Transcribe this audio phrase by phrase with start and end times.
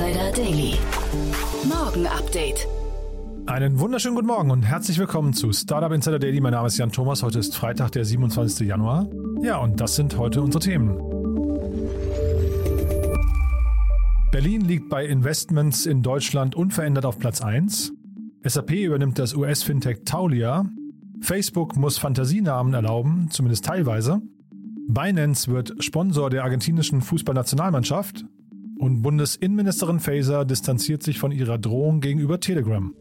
[0.00, 0.78] Insider Daily.
[1.68, 2.66] Morgen Update.
[3.44, 6.40] Einen wunderschönen guten Morgen und herzlich willkommen zu Startup Insider Daily.
[6.40, 7.22] Mein Name ist Jan Thomas.
[7.22, 8.66] Heute ist Freitag, der 27.
[8.66, 9.10] Januar.
[9.42, 10.96] Ja, und das sind heute unsere Themen.
[14.30, 17.92] Berlin liegt bei Investments in Deutschland unverändert auf Platz 1.
[18.42, 20.64] SAP übernimmt das US-Fintech Taulia.
[21.20, 24.22] Facebook muss Fantasienamen erlauben, zumindest teilweise.
[24.88, 28.24] Binance wird Sponsor der argentinischen Fußballnationalmannschaft.
[28.80, 32.94] Und Bundesinnenministerin Faeser distanziert sich von ihrer Drohung gegenüber Telegram.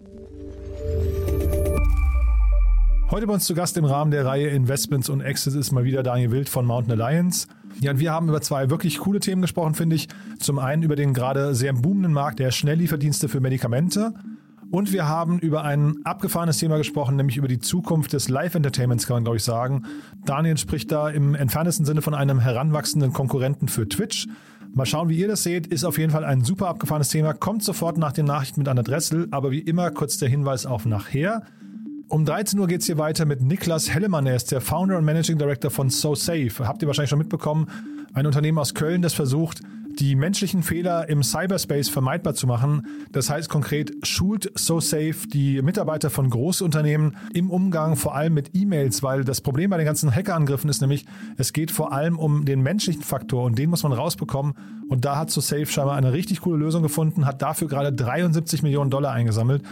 [3.10, 6.04] Heute bei uns zu Gast im Rahmen der Reihe Investments und Exits ist mal wieder
[6.04, 7.48] Daniel Wild von Mountain Alliance.
[7.80, 10.10] Ja, und wir haben über zwei wirklich coole Themen gesprochen, finde ich.
[10.40, 14.14] Zum einen über den gerade sehr boomenden Markt der Schnelllieferdienste für Medikamente.
[14.72, 19.16] Und wir haben über ein abgefahrenes Thema gesprochen, nämlich über die Zukunft des Live-Entertainments, kann
[19.16, 19.84] man glaube ich sagen.
[20.26, 24.28] Daniel spricht da im entferntesten Sinne von einem heranwachsenden Konkurrenten für Twitch.
[24.74, 25.68] Mal schauen, wie ihr das seht.
[25.68, 27.34] Ist auf jeden Fall ein super abgefahrenes Thema.
[27.34, 29.28] Kommt sofort nach den Nachrichten mit Anna Dressel.
[29.32, 31.44] Aber wie immer kurz der Hinweis auf nachher.
[32.08, 34.26] Um 13 Uhr geht es hier weiter mit Niklas Hellemann.
[34.26, 36.68] Er ist der Founder und Managing Director von SoSafe.
[36.68, 37.68] Habt ihr wahrscheinlich schon mitbekommen.
[38.14, 39.62] Ein Unternehmen aus Köln, das versucht,
[40.00, 42.88] die menschlichen Fehler im Cyberspace vermeidbar zu machen.
[43.12, 49.04] Das heißt konkret, schult SoSafe die Mitarbeiter von Großunternehmen im Umgang vor allem mit E-Mails,
[49.04, 51.06] weil das Problem bei den ganzen Hackerangriffen ist nämlich,
[51.38, 54.54] es geht vor allem um den menschlichen Faktor und den muss man rausbekommen.
[54.88, 58.90] Und da hat SoSafe scheinbar eine richtig coole Lösung gefunden, hat dafür gerade 73 Millionen
[58.90, 59.64] Dollar eingesammelt.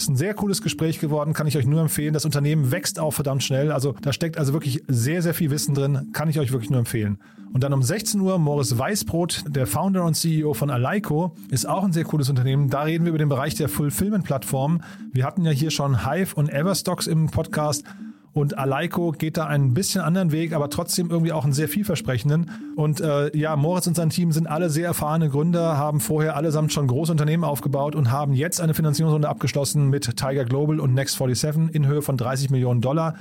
[0.00, 2.14] Ist ein sehr cooles Gespräch geworden, kann ich euch nur empfehlen.
[2.14, 3.70] Das Unternehmen wächst auch verdammt schnell.
[3.70, 6.08] Also da steckt also wirklich sehr, sehr viel Wissen drin.
[6.14, 7.18] Kann ich euch wirklich nur empfehlen.
[7.52, 11.84] Und dann um 16 Uhr Morris Weißbrot, der Founder und CEO von Aleiko, ist auch
[11.84, 12.70] ein sehr cooles Unternehmen.
[12.70, 14.80] Da reden wir über den Bereich der Fulfillment-Plattform.
[15.12, 17.84] Wir hatten ja hier schon Hive und Everstocks im Podcast.
[18.32, 22.50] Und Aleiko geht da einen bisschen anderen Weg, aber trotzdem irgendwie auch einen sehr vielversprechenden.
[22.76, 26.72] Und äh, ja, Moritz und sein Team sind alle sehr erfahrene Gründer, haben vorher allesamt
[26.72, 31.16] schon große Unternehmen aufgebaut und haben jetzt eine Finanzierungsrunde abgeschlossen mit Tiger Global und Next
[31.16, 33.16] 47 in Höhe von 30 Millionen Dollar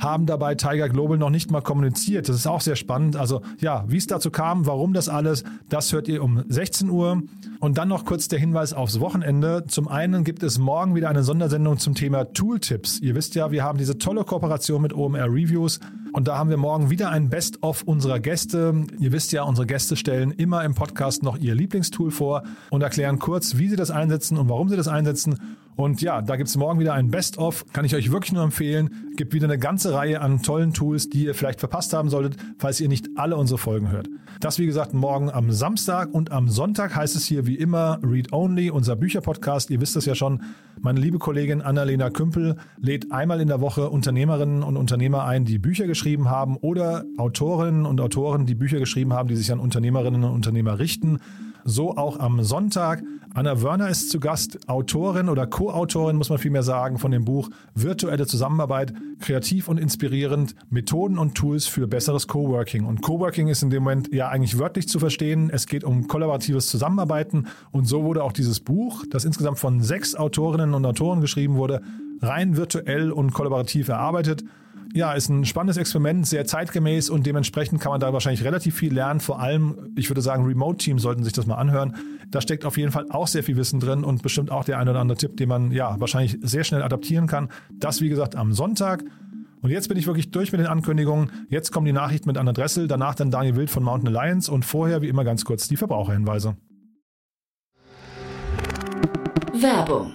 [0.00, 2.28] haben dabei Tiger Global noch nicht mal kommuniziert.
[2.28, 3.16] Das ist auch sehr spannend.
[3.16, 7.22] Also ja, wie es dazu kam, warum das alles, das hört ihr um 16 Uhr.
[7.60, 9.64] Und dann noch kurz der Hinweis aufs Wochenende.
[9.68, 12.98] Zum einen gibt es morgen wieder eine Sondersendung zum Thema Tooltips.
[13.00, 15.78] Ihr wisst ja, wir haben diese tolle Kooperation mit OMR Reviews.
[16.12, 18.86] Und da haben wir morgen wieder ein Best-of unserer Gäste.
[18.98, 23.18] Ihr wisst ja, unsere Gäste stellen immer im Podcast noch ihr Lieblingstool vor und erklären
[23.18, 25.38] kurz, wie sie das einsetzen und warum sie das einsetzen.
[25.76, 27.64] Und ja, da gibt es morgen wieder ein Best-of.
[27.72, 29.12] Kann ich euch wirklich nur empfehlen.
[29.16, 32.80] Gibt wieder eine ganze Reihe an tollen Tools, die ihr vielleicht verpasst haben solltet, falls
[32.80, 34.08] ihr nicht alle unsere Folgen hört.
[34.40, 38.32] Das, wie gesagt, morgen am Samstag und am Sonntag heißt es hier wie immer Read
[38.32, 39.70] Only, unser Bücherpodcast.
[39.70, 40.42] Ihr wisst es ja schon.
[40.80, 45.58] Meine liebe Kollegin Annalena Kümpel lädt einmal in der Woche Unternehmerinnen und Unternehmer ein, die
[45.58, 50.24] Bücher geschrieben haben oder Autorinnen und Autoren, die Bücher geschrieben haben, die sich an Unternehmerinnen
[50.24, 51.20] und Unternehmer richten.
[51.64, 53.02] So auch am Sonntag.
[53.32, 57.48] Anna Wörner ist zu Gast, Autorin oder Co-Autorin, muss man vielmehr sagen, von dem Buch
[57.74, 62.86] Virtuelle Zusammenarbeit, kreativ und inspirierend, Methoden und Tools für besseres Coworking.
[62.86, 65.48] Und Coworking ist in dem Moment ja eigentlich wörtlich zu verstehen.
[65.52, 70.16] Es geht um kollaboratives Zusammenarbeiten und so wurde auch dieses Buch, das insgesamt von sechs
[70.16, 71.82] Autorinnen und Autoren geschrieben wurde,
[72.20, 74.44] rein virtuell und kollaborativ erarbeitet
[74.92, 78.92] ja, ist ein spannendes Experiment, sehr zeitgemäß und dementsprechend kann man da wahrscheinlich relativ viel
[78.92, 79.20] lernen.
[79.20, 81.94] Vor allem, ich würde sagen, Remote-Teams sollten sich das mal anhören.
[82.28, 84.88] Da steckt auf jeden Fall auch sehr viel Wissen drin und bestimmt auch der ein
[84.88, 87.50] oder andere Tipp, den man ja wahrscheinlich sehr schnell adaptieren kann.
[87.72, 89.04] Das, wie gesagt, am Sonntag.
[89.62, 91.30] Und jetzt bin ich wirklich durch mit den Ankündigungen.
[91.50, 94.64] Jetzt kommen die Nachrichten mit Anna Dressel, danach dann Daniel Wild von Mountain Alliance und
[94.64, 96.56] vorher wie immer ganz kurz die Verbraucherhinweise.
[99.52, 100.14] Werbung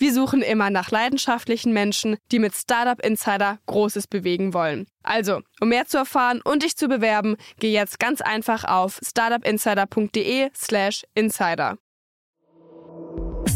[0.00, 4.86] Wir suchen immer nach leidenschaftlichen Menschen, die mit Startup Insider Großes bewegen wollen.
[5.02, 11.04] Also, um mehr zu erfahren und dich zu bewerben, geh jetzt ganz einfach auf startupinsider.de/slash
[11.14, 11.76] insider.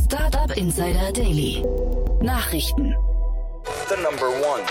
[0.04, 1.64] Startup Insider Daily.
[2.20, 2.94] Nachrichten.
[3.88, 4.64] The number one.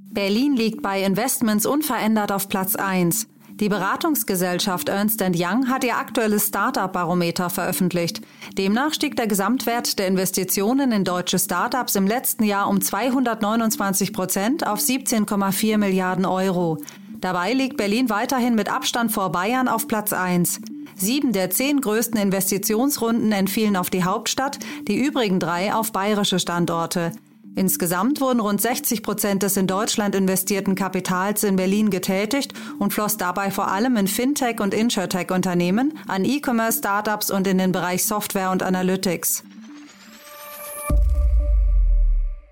[0.00, 3.28] Berlin liegt bei Investments unverändert auf Platz 1.
[3.60, 8.20] Die Beratungsgesellschaft Ernst Young hat ihr aktuelles Startup-Barometer veröffentlicht.
[8.58, 14.66] Demnach stieg der Gesamtwert der Investitionen in deutsche Startups im letzten Jahr um 229 Prozent
[14.66, 16.78] auf 17,4 Milliarden Euro.
[17.20, 20.60] Dabei liegt Berlin weiterhin mit Abstand vor Bayern auf Platz 1.
[20.96, 24.58] Sieben der zehn größten Investitionsrunden entfielen auf die Hauptstadt,
[24.88, 27.12] die übrigen drei auf bayerische Standorte.
[27.56, 33.16] Insgesamt wurden rund 60 Prozent des in Deutschland investierten Kapitals in Berlin getätigt und floss
[33.16, 38.62] dabei vor allem in Fintech- und Insurtech-Unternehmen, an E-Commerce-Startups und in den Bereich Software und
[38.62, 39.44] Analytics.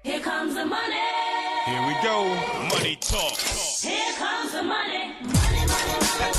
[0.05, 1.03] Here comes the money.
[1.65, 2.25] Here we go.
[2.75, 3.39] Money talk.
[3.81, 5.15] Here comes the money.
[5.23, 6.33] Money, money, money.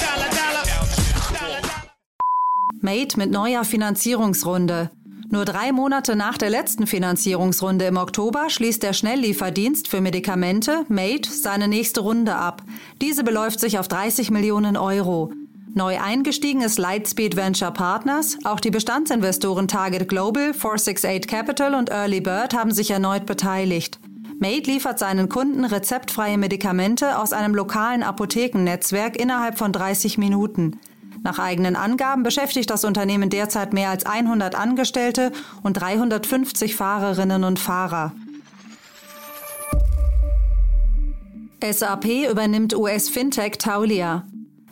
[0.00, 0.64] Dollar, dollar.
[1.38, 1.84] Dollar, dollar.
[2.80, 4.90] Made mit neuer Finanzierungsrunde.
[5.30, 11.28] Nur drei Monate nach der letzten Finanzierungsrunde im Oktober schließt der Schnelllieferdienst für Medikamente, Made,
[11.28, 12.62] seine nächste Runde ab.
[13.02, 15.30] Diese beläuft sich auf 30 Millionen Euro.
[15.74, 18.38] Neu eingestiegen ist Lightspeed Venture Partners.
[18.44, 24.00] Auch die Bestandsinvestoren Target Global, 468 Capital und Early Bird haben sich erneut beteiligt.
[24.38, 30.80] Made liefert seinen Kunden rezeptfreie Medikamente aus einem lokalen Apothekennetzwerk innerhalb von 30 Minuten.
[31.22, 35.32] Nach eigenen Angaben beschäftigt das Unternehmen derzeit mehr als 100 Angestellte
[35.62, 38.12] und 350 Fahrerinnen und Fahrer.
[41.62, 44.24] SAP übernimmt US-Fintech Taulia.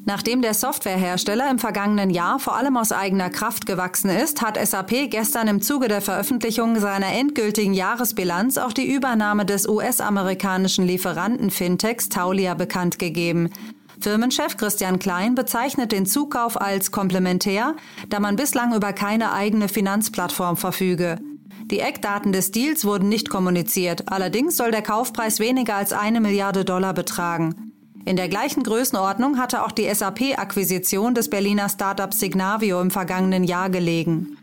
[0.09, 5.11] Nachdem der Softwarehersteller im vergangenen Jahr vor allem aus eigener Kraft gewachsen ist, hat SAP
[5.11, 12.09] gestern im Zuge der Veröffentlichung seiner endgültigen Jahresbilanz auch die Übernahme des US-amerikanischen Lieferanten Fintechs
[12.09, 13.51] Taulia bekannt gegeben.
[14.01, 17.75] Firmenchef Christian Klein bezeichnet den Zukauf als komplementär,
[18.09, 21.19] da man bislang über keine eigene Finanzplattform verfüge.
[21.71, 26.65] Die Eckdaten des Deals wurden nicht kommuniziert, allerdings soll der Kaufpreis weniger als eine Milliarde
[26.65, 27.73] Dollar betragen.
[28.05, 33.69] In der gleichen Größenordnung hatte auch die SAP-Akquisition des Berliner Startups Signavio im vergangenen Jahr
[33.69, 34.39] gelegen.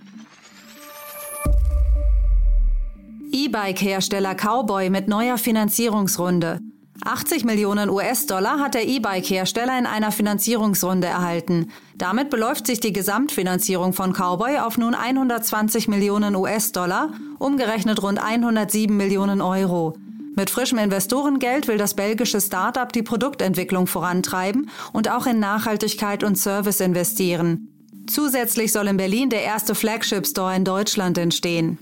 [3.32, 6.60] E-Bike-Hersteller Cowboy mit neuer Finanzierungsrunde.
[7.02, 11.72] 80 Millionen US-Dollar hat der E-Bike-Hersteller in einer Finanzierungsrunde erhalten.
[11.98, 18.96] Damit beläuft sich die Gesamtfinanzierung von Cowboy auf nun 120 Millionen US-Dollar, umgerechnet rund 107
[18.96, 19.98] Millionen Euro.
[20.36, 26.38] Mit frischem Investorengeld will das belgische Start-up die Produktentwicklung vorantreiben und auch in Nachhaltigkeit und
[26.38, 27.70] Service investieren.
[28.08, 31.80] Zusätzlich soll in Berlin der erste Flagship-Store in Deutschland entstehen.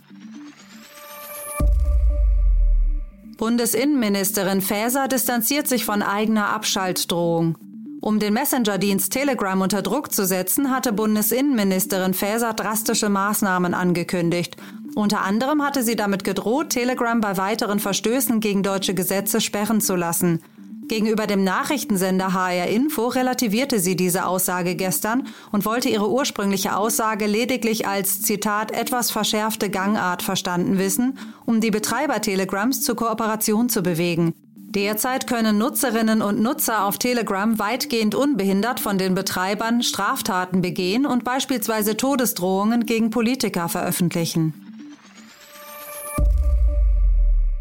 [3.41, 7.57] Bundesinnenministerin Faeser distanziert sich von eigener Abschaltdrohung.
[7.99, 14.57] Um den Messenger-Dienst Telegram unter Druck zu setzen, hatte Bundesinnenministerin Faeser drastische Maßnahmen angekündigt.
[14.93, 19.95] Unter anderem hatte sie damit gedroht, Telegram bei weiteren Verstößen gegen deutsche Gesetze sperren zu
[19.95, 20.43] lassen.
[20.87, 27.27] Gegenüber dem Nachrichtensender HR Info relativierte sie diese Aussage gestern und wollte ihre ursprüngliche Aussage
[27.27, 33.83] lediglich als Zitat etwas verschärfte Gangart verstanden wissen, um die Betreiber Telegrams zur Kooperation zu
[33.83, 34.33] bewegen.
[34.73, 41.25] Derzeit können Nutzerinnen und Nutzer auf Telegram weitgehend unbehindert von den Betreibern Straftaten begehen und
[41.25, 44.53] beispielsweise Todesdrohungen gegen Politiker veröffentlichen.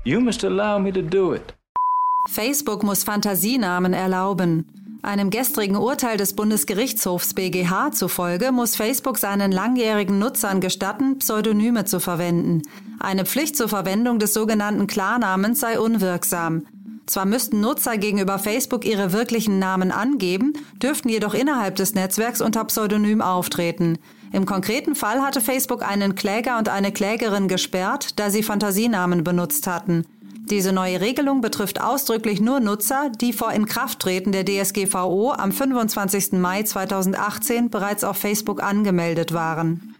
[0.04, 1.59] You must allow me to do it.
[2.28, 4.66] Facebook muss Fantasienamen erlauben.
[5.02, 12.00] Einem gestrigen Urteil des Bundesgerichtshofs BGH zufolge muss Facebook seinen langjährigen Nutzern gestatten, Pseudonyme zu
[12.00, 12.62] verwenden.
[12.98, 16.66] Eine Pflicht zur Verwendung des sogenannten Klarnamens sei unwirksam.
[17.06, 22.64] Zwar müssten Nutzer gegenüber Facebook ihre wirklichen Namen angeben, dürften jedoch innerhalb des Netzwerks unter
[22.66, 23.98] Pseudonym auftreten.
[24.32, 29.66] Im konkreten Fall hatte Facebook einen Kläger und eine Klägerin gesperrt, da sie Fantasienamen benutzt
[29.66, 30.04] hatten.
[30.50, 36.32] Diese neue Regelung betrifft ausdrücklich nur Nutzer, die vor Inkrafttreten der DSGVO am 25.
[36.32, 39.94] Mai 2018 bereits auf Facebook angemeldet waren.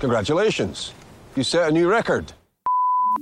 [0.00, 0.92] Congratulations.
[1.34, 2.32] You set a new record.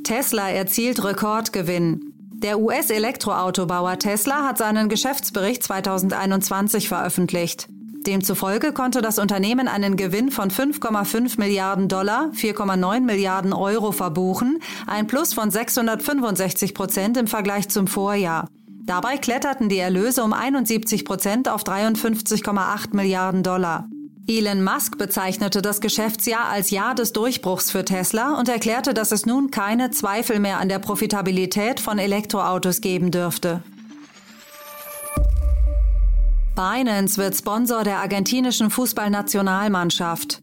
[0.05, 2.13] Tesla erzielt Rekordgewinn.
[2.35, 7.71] Der US-Elektroautobauer Tesla hat seinen Geschäftsbericht 2021 veröffentlicht.
[8.07, 15.07] Demzufolge konnte das Unternehmen einen Gewinn von 5,5 Milliarden Dollar, 4,9 Milliarden Euro verbuchen, ein
[15.07, 18.49] Plus von 665 Prozent im Vergleich zum Vorjahr.
[18.85, 23.89] Dabei kletterten die Erlöse um 71 Prozent auf 53,8 Milliarden Dollar.
[24.29, 29.25] Elon Musk bezeichnete das Geschäftsjahr als Jahr des Durchbruchs für Tesla und erklärte, dass es
[29.25, 33.63] nun keine Zweifel mehr an der Profitabilität von Elektroautos geben dürfte.
[36.57, 40.41] Binance wird Sponsor der argentinischen Fußballnationalmannschaft.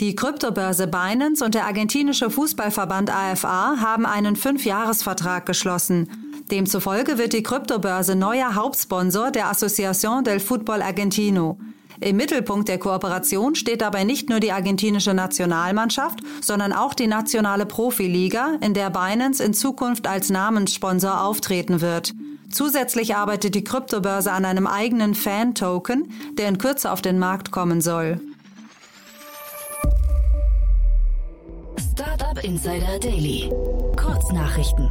[0.00, 6.10] Die Kryptobörse Binance und der argentinische Fußballverband AFA haben einen Fünfjahresvertrag geschlossen.
[6.50, 11.60] Demzufolge wird die Kryptobörse neuer Hauptsponsor der Asociación del Fútbol Argentino.
[12.00, 17.66] Im Mittelpunkt der Kooperation steht dabei nicht nur die argentinische Nationalmannschaft, sondern auch die nationale
[17.66, 22.14] Profiliga, in der Binance in Zukunft als Namenssponsor auftreten wird.
[22.52, 27.80] Zusätzlich arbeitet die Kryptobörse an einem eigenen Fan-Token, der in Kürze auf den Markt kommen
[27.80, 28.20] soll.
[31.92, 33.50] Startup Insider Daily.
[33.96, 34.90] Kurznachrichten.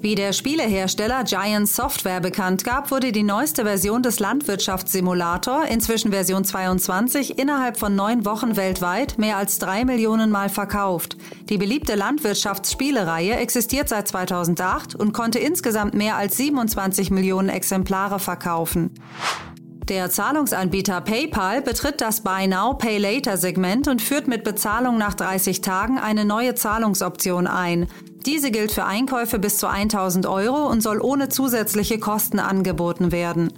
[0.00, 6.44] Wie der Spielehersteller Giant Software bekannt gab, wurde die neueste Version des Landwirtschaftssimulator, inzwischen Version
[6.44, 11.16] 22, innerhalb von neun Wochen weltweit mehr als drei Millionen Mal verkauft.
[11.48, 18.92] Die beliebte Landwirtschaftsspielereihe existiert seit 2008 und konnte insgesamt mehr als 27 Millionen Exemplare verkaufen.
[19.88, 25.14] Der Zahlungsanbieter PayPal betritt das Buy Now, Pay Later Segment und führt mit Bezahlung nach
[25.14, 27.88] 30 Tagen eine neue Zahlungsoption ein.
[28.26, 33.52] Diese gilt für Einkäufe bis zu 1000 Euro und soll ohne zusätzliche Kosten angeboten werden.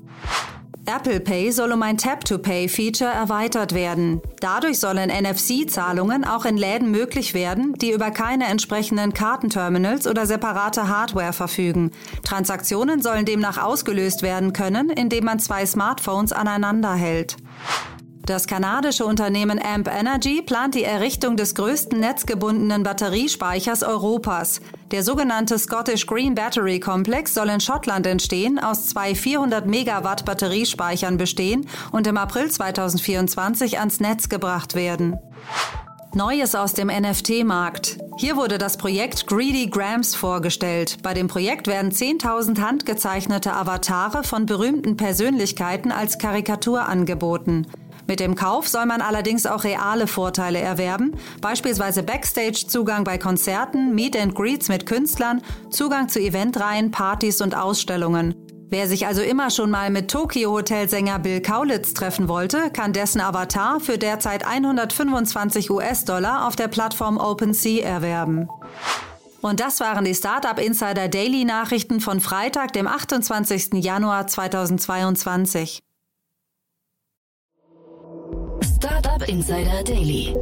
[0.86, 4.20] Apple Pay soll um ein Tap-to-Pay-Feature erweitert werden.
[4.40, 10.88] Dadurch sollen NFC-Zahlungen auch in Läden möglich werden, die über keine entsprechenden Kartenterminals oder separate
[10.88, 11.92] Hardware verfügen.
[12.24, 17.36] Transaktionen sollen demnach ausgelöst werden können, indem man zwei Smartphones aneinander hält.
[18.26, 24.60] Das kanadische Unternehmen Amp Energy plant die Errichtung des größten netzgebundenen Batteriespeichers Europas.
[24.90, 31.16] Der sogenannte Scottish Green Battery Complex soll in Schottland entstehen, aus zwei 400 Megawatt Batteriespeichern
[31.16, 35.16] bestehen und im April 2024 ans Netz gebracht werden.
[36.12, 37.98] Neues aus dem NFT-Markt.
[38.18, 40.98] Hier wurde das Projekt Greedy Grams vorgestellt.
[41.02, 47.66] Bei dem Projekt werden 10.000 handgezeichnete Avatare von berühmten Persönlichkeiten als Karikatur angeboten.
[48.10, 54.16] Mit dem Kauf soll man allerdings auch reale Vorteile erwerben, beispielsweise Backstage-Zugang bei Konzerten, Meet
[54.16, 58.34] and Greets mit Künstlern, Zugang zu Eventreihen, Partys und Ausstellungen.
[58.68, 63.78] Wer sich also immer schon mal mit Tokyo-Hotelsänger Bill Kaulitz treffen wollte, kann dessen Avatar
[63.78, 68.48] für derzeit 125 US-Dollar auf der Plattform OpenSea erwerben.
[69.40, 73.74] Und das waren die Startup Insider Daily Nachrichten von Freitag, dem 28.
[73.74, 75.78] Januar 2022.
[78.62, 80.34] Startup Insider Daily.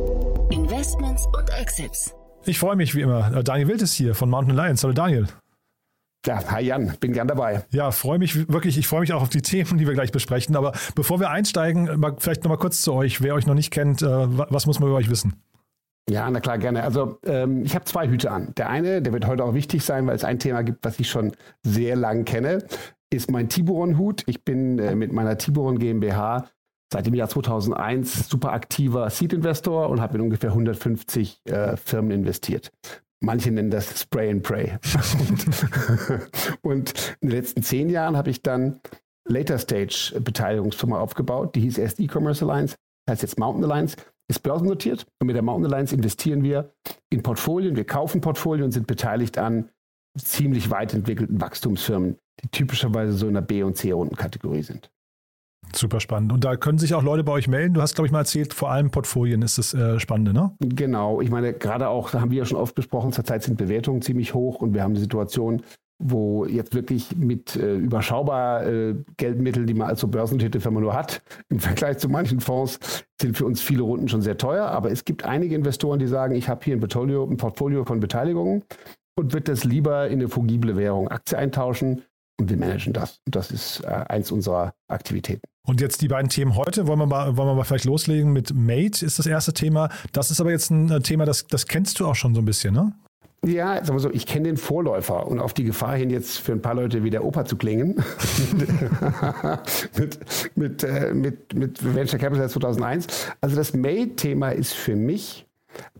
[0.50, 2.14] Investments und Exits.
[2.44, 3.42] Ich freue mich wie immer.
[3.42, 4.82] Daniel Wild ist hier von Mountain Alliance.
[4.82, 5.26] Hallo Daniel.
[6.26, 7.62] Ja, hi Jan, bin gern dabei.
[7.70, 8.76] Ja, freue mich wirklich.
[8.76, 10.56] Ich freue mich auch auf die Themen, die wir gleich besprechen.
[10.56, 13.22] Aber bevor wir einsteigen, mal, vielleicht nochmal kurz zu euch.
[13.22, 15.34] Wer euch noch nicht kennt, äh, was muss man über euch wissen?
[16.10, 16.82] Ja, na klar, gerne.
[16.82, 18.52] Also ähm, ich habe zwei Hüte an.
[18.56, 21.08] Der eine, der wird heute auch wichtig sein, weil es ein Thema gibt, was ich
[21.08, 21.32] schon
[21.62, 22.64] sehr lang kenne,
[23.10, 24.25] ist mein Tiburon-Hut.
[24.26, 26.48] Ich bin äh, mit meiner Tiburon GmbH
[26.92, 32.73] seit dem Jahr 2001 super aktiver Seed-Investor und habe in ungefähr 150 äh, Firmen investiert.
[33.21, 34.78] Manche nennen das Spray and Pray.
[35.18, 38.80] und, und, in den letzten zehn Jahren habe ich dann
[39.28, 41.54] Later Stage Beteiligungsfirma aufgebaut.
[41.54, 42.76] Die hieß erst E-Commerce Alliance,
[43.11, 43.97] heißt jetzt Mountain Alliance,
[44.28, 45.07] ist börsennotiert.
[45.21, 46.73] Und mit der Mountain Alliance investieren wir
[47.11, 47.76] in Portfolien.
[47.76, 49.68] Wir kaufen Portfolien und sind beteiligt an
[50.16, 54.90] ziemlich weit entwickelten Wachstumsfirmen, die typischerweise so in der B- und C-Rundenkategorie sind.
[55.75, 56.32] Super spannend.
[56.32, 57.75] Und da können sich auch Leute bei euch melden.
[57.75, 60.52] Du hast, glaube ich, mal erzählt, vor allem Portfolien ist das äh, Spannende, ne?
[60.60, 61.20] Genau.
[61.20, 64.34] Ich meine, gerade auch, da haben wir ja schon oft besprochen, zurzeit sind Bewertungen ziemlich
[64.34, 65.62] hoch und wir haben eine Situation,
[65.98, 70.94] wo jetzt wirklich mit äh, überschaubar äh, Geldmitteln, die man als so börsennotierte Firma nur
[70.94, 74.66] hat, im Vergleich zu manchen Fonds, sind für uns viele Runden schon sehr teuer.
[74.66, 78.00] Aber es gibt einige Investoren, die sagen, ich habe hier ein Portfolio, ein Portfolio von
[78.00, 78.62] Beteiligungen
[79.18, 82.02] und würde das lieber in eine fungible Währung Aktie eintauschen
[82.40, 83.21] und wir managen das.
[83.26, 85.42] Und das ist äh, eins unserer Aktivitäten.
[85.66, 88.54] Und jetzt die beiden Themen heute, wollen wir mal, wollen wir mal vielleicht loslegen mit
[88.54, 89.90] Mate, ist das erste Thema.
[90.12, 92.73] Das ist aber jetzt ein Thema, das, das kennst du auch schon so ein bisschen,
[92.73, 92.95] ne?
[93.47, 96.52] Ja, sagen wir so, ich kenne den Vorläufer und auf die Gefahr hin, jetzt für
[96.52, 97.95] ein paar Leute wie der Opa zu klingen,
[99.97, 100.18] mit,
[100.57, 103.07] mit, äh, mit, mit Venture Capital 2001.
[103.40, 105.47] Also das Made-Thema ist für mich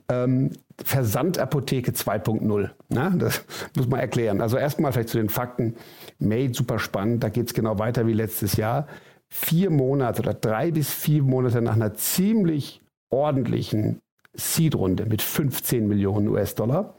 [0.09, 0.51] ähm,
[0.83, 2.71] Versandapotheke 2.0.
[2.89, 3.15] Ne?
[3.19, 3.45] Das
[3.77, 4.41] muss man erklären.
[4.41, 5.75] Also erstmal vielleicht zu den Fakten.
[6.19, 8.87] Made, super spannend, da geht es genau weiter wie letztes Jahr.
[9.29, 12.81] Vier Monate oder drei bis vier Monate nach einer ziemlich
[13.11, 14.01] ordentlichen
[14.35, 16.95] Seed-Runde mit 15 Millionen US-Dollar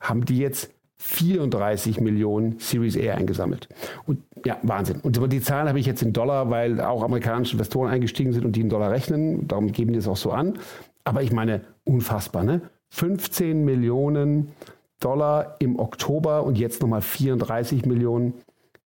[0.00, 3.68] haben die jetzt 34 Millionen Series A eingesammelt.
[4.06, 5.00] Und ja, Wahnsinn.
[5.00, 8.56] Und die Zahlen habe ich jetzt in Dollar, weil auch amerikanische Investoren eingestiegen sind und
[8.56, 9.48] die in Dollar rechnen.
[9.48, 10.58] Darum geben die es auch so an.
[11.04, 12.62] Aber ich meine, unfassbar, ne?
[12.90, 14.52] 15 Millionen
[15.00, 18.34] Dollar im Oktober und jetzt nochmal 34 Millionen.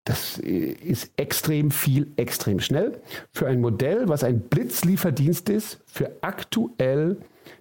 [0.03, 3.01] Das ist extrem viel, extrem schnell.
[3.31, 7.17] Für ein Modell, was ein Blitzlieferdienst ist, für aktuell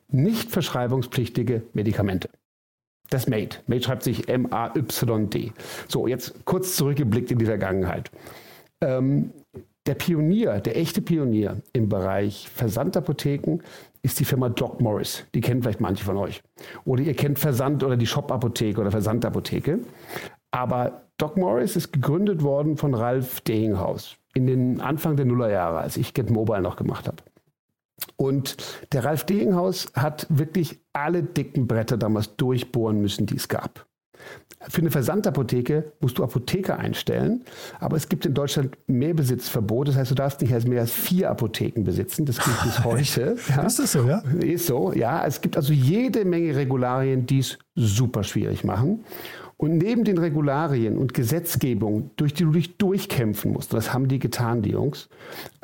[0.09, 2.29] nicht verschreibungspflichtige Medikamente.
[3.11, 3.63] Das MAID.
[3.67, 5.53] MAID schreibt sich M-A-Y-D.
[5.87, 8.11] So, jetzt kurz zurückgeblickt in die Vergangenheit.
[8.81, 9.33] Ähm,
[9.87, 13.59] der Pionier, der echte Pionier im Bereich Versandapotheken
[14.03, 15.25] ist die Firma Doc Morris.
[15.35, 16.43] Die kennen vielleicht manche von euch.
[16.85, 19.81] Oder ihr kennt Versand oder die Shop-Apotheke oder Versandapotheke.
[20.51, 25.97] Aber Doc Morris ist gegründet worden von Ralf Dehinghaus in den Anfang der Nullerjahre, als
[25.97, 27.19] ich Get Mobile noch gemacht habe.
[28.17, 28.57] Und
[28.93, 33.87] der Ralf Dehinghaus hat wirklich alle dicken Bretter damals durchbohren müssen, die es gab.
[34.69, 37.43] Für eine Versandapotheke musst du Apotheker einstellen,
[37.81, 39.89] aber es gibt in Deutschland Mehrbesitzverbot.
[39.89, 42.27] Das heißt, du darfst nicht mehr als vier Apotheken besitzen.
[42.27, 43.37] Das gilt bis heute.
[43.49, 43.63] Ja.
[43.65, 44.23] Ist das so, ja?
[44.41, 45.27] Ist so, ja.
[45.27, 49.05] Es gibt also jede Menge Regularien, die es super schwierig machen.
[49.57, 54.19] Und neben den Regularien und Gesetzgebung, durch die du dich durchkämpfen musst, das haben die
[54.19, 55.09] getan, die Jungs,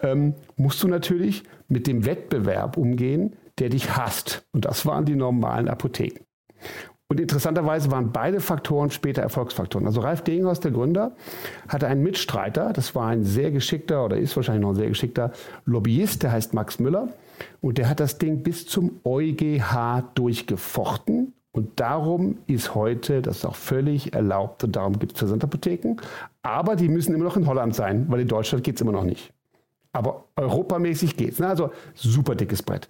[0.00, 4.46] ähm, musst du natürlich mit dem Wettbewerb umgehen, der dich hasst.
[4.52, 6.20] Und das waren die normalen Apotheken.
[7.10, 9.86] Und interessanterweise waren beide Faktoren später Erfolgsfaktoren.
[9.86, 11.12] Also Ralf Dinghaus, der Gründer,
[11.66, 15.32] hatte einen Mitstreiter, das war ein sehr geschickter oder ist wahrscheinlich noch ein sehr geschickter
[15.64, 17.08] Lobbyist, der heißt Max Müller.
[17.62, 21.32] Und der hat das Ding bis zum EuGH durchgefochten.
[21.52, 25.96] Und darum ist heute das auch völlig erlaubt und darum gibt es Versandapotheken.
[26.42, 29.04] Aber die müssen immer noch in Holland sein, weil in Deutschland geht es immer noch
[29.04, 29.32] nicht.
[29.92, 31.40] Aber europamäßig geht es.
[31.40, 32.86] Also super dickes Brett.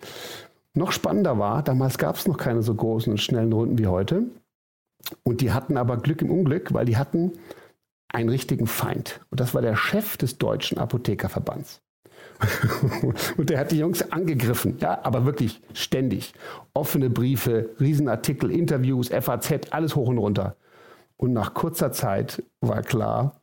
[0.75, 4.25] Noch spannender war, damals gab es noch keine so großen und schnellen Runden wie heute.
[5.23, 7.33] Und die hatten aber Glück im Unglück, weil die hatten
[8.09, 9.21] einen richtigen Feind.
[9.31, 11.81] Und das war der Chef des Deutschen Apothekerverbands.
[13.37, 16.35] und der hat die Jungs angegriffen, ja, aber wirklich ständig.
[16.75, 20.57] Offene Briefe, Riesenartikel, Interviews, FAZ, alles hoch und runter.
[21.17, 23.41] Und nach kurzer Zeit war klar,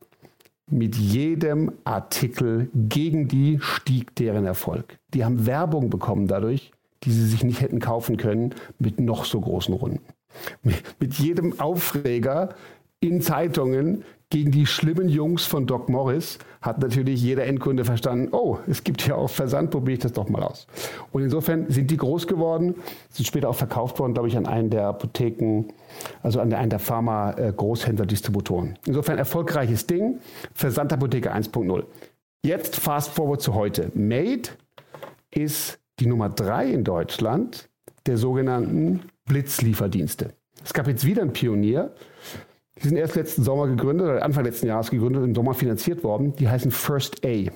[0.68, 4.98] mit jedem Artikel gegen die stieg deren Erfolg.
[5.14, 6.72] Die haben Werbung bekommen dadurch,
[7.04, 10.00] die sie sich nicht hätten kaufen können mit noch so großen Runden.
[10.62, 12.50] Mit jedem Aufreger
[13.00, 18.58] in Zeitungen gegen die schlimmen Jungs von Doc Morris hat natürlich jeder Endkunde verstanden, oh,
[18.66, 20.66] es gibt ja auch Versand, probiere ich das doch mal aus.
[21.12, 22.74] Und insofern sind die groß geworden,
[23.10, 25.66] sind später auch verkauft worden, glaube ich, an einen der Apotheken,
[26.22, 28.76] also an einen der Pharma-Großhändler-Distributoren.
[28.84, 30.18] Insofern erfolgreiches Ding,
[30.54, 31.84] Versandapotheke 1.0.
[32.44, 33.92] Jetzt fast forward zu heute.
[33.94, 34.48] Made
[35.30, 37.68] ist die Nummer drei in Deutschland
[38.06, 40.34] der sogenannten Blitzlieferdienste.
[40.64, 41.94] Es gab jetzt wieder einen Pionier.
[42.78, 46.36] Die sind erst letzten Sommer gegründet, oder Anfang letzten Jahres gegründet, im Sommer finanziert worden.
[46.36, 47.50] Die heißen First A.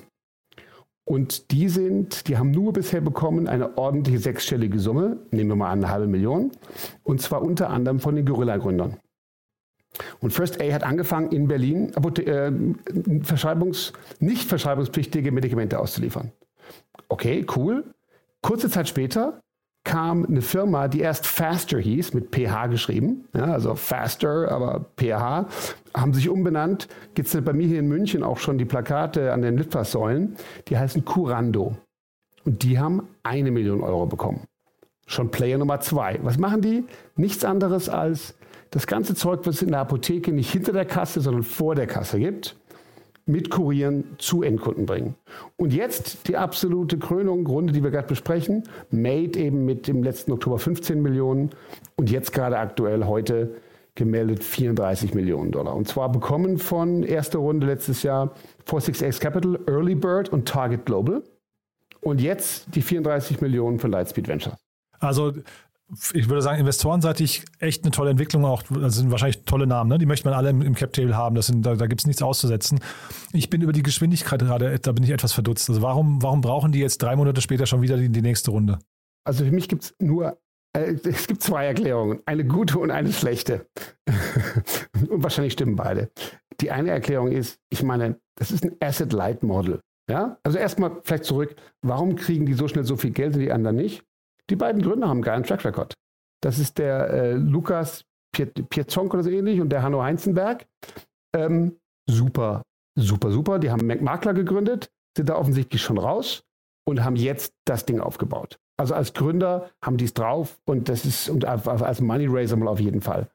[1.03, 5.71] Und die sind, die haben nur bisher bekommen eine ordentliche sechsstellige Summe, nehmen wir mal
[5.71, 6.51] an, eine halbe Million.
[7.03, 8.97] Und zwar unter anderem von den Gorilla-Gründern.
[10.19, 12.51] Und First A hat angefangen, in Berlin äh,
[13.23, 16.31] Verschreibungs-, nicht verschreibungspflichtige Medikamente auszuliefern.
[17.09, 17.83] Okay, cool.
[18.41, 19.41] Kurze Zeit später
[19.83, 25.47] kam eine Firma, die erst Faster hieß, mit PH geschrieben, ja, also Faster, aber PH,
[25.95, 26.87] haben sich umbenannt.
[27.15, 30.35] Gibt es bei mir hier in München auch schon die Plakate an den Litfaßsäulen,
[30.67, 31.77] die heißen Curando.
[32.45, 34.45] Und die haben eine Million Euro bekommen.
[35.07, 36.19] Schon Player Nummer zwei.
[36.21, 36.85] Was machen die?
[37.15, 38.35] Nichts anderes als
[38.69, 41.87] das ganze Zeug, was es in der Apotheke nicht hinter der Kasse, sondern vor der
[41.87, 42.55] Kasse gibt
[43.31, 45.15] mit Kurieren zu Endkunden bringen.
[45.57, 48.63] Und jetzt die absolute Krönung, Runde, die wir gerade besprechen.
[48.89, 51.51] Made eben mit dem letzten Oktober 15 Millionen
[51.95, 53.55] und jetzt gerade aktuell heute
[53.95, 55.75] gemeldet 34 Millionen Dollar.
[55.75, 58.33] Und zwar bekommen von erster Runde letztes Jahr
[58.67, 61.23] 46X Capital, Early Bird und Target Global.
[61.99, 64.55] Und jetzt die 34 Millionen von Lightspeed Ventures.
[64.99, 65.33] Also
[66.13, 68.63] ich würde sagen, investorenseitig echt eine tolle Entwicklung auch.
[68.63, 69.97] Das sind wahrscheinlich tolle Namen, ne?
[69.97, 71.35] Die möchte man alle im, im Cap-Table haben.
[71.35, 72.79] Das sind, da da gibt es nichts auszusetzen.
[73.33, 75.69] Ich bin über die Geschwindigkeit gerade, da bin ich etwas verdutzt.
[75.69, 78.79] Also warum, warum brauchen die jetzt drei Monate später schon wieder die, die nächste Runde?
[79.25, 80.37] Also für mich gibt es nur,
[80.73, 82.21] äh, es gibt zwei Erklärungen.
[82.25, 83.67] Eine gute und eine schlechte.
[85.09, 86.11] und wahrscheinlich stimmen beide.
[86.61, 89.81] Die eine Erklärung ist, ich meine, das ist ein Asset-Light-Model.
[90.09, 90.37] Ja?
[90.43, 93.75] Also erstmal vielleicht zurück, warum kriegen die so schnell so viel Geld und die anderen
[93.75, 94.03] nicht?
[94.49, 95.93] Die beiden Gründer haben einen geilen Track Record.
[96.43, 100.65] Das ist der äh, Lukas Piezonk oder so ähnlich und der Hanno Heinzenberg.
[101.35, 102.63] Ähm, super,
[102.97, 103.59] super, super.
[103.59, 106.43] Die haben Makler gegründet, sind da offensichtlich schon raus
[106.87, 108.57] und haben jetzt das Ding aufgebaut.
[108.79, 112.67] Also als Gründer haben die es drauf und das ist und als Money Raiser mal
[112.67, 113.29] auf jeden Fall.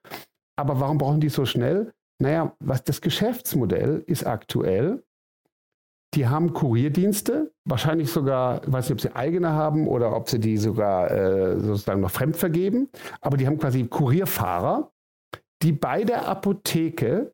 [0.58, 1.92] Aber warum brauchen die so schnell?
[2.20, 5.04] Naja, was das Geschäftsmodell ist aktuell,
[6.14, 10.38] die haben Kurierdienste, wahrscheinlich sogar, ich weiß nicht, ob sie eigene haben oder ob sie
[10.38, 12.88] die sogar äh, sozusagen noch fremd vergeben,
[13.20, 14.92] aber die haben quasi Kurierfahrer,
[15.62, 17.32] die bei der Apotheke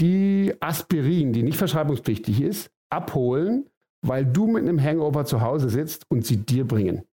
[0.00, 3.70] die Aspirin, die nicht verschreibungspflichtig ist, abholen,
[4.06, 7.04] weil du mit einem Hangover zu Hause sitzt und sie dir bringen.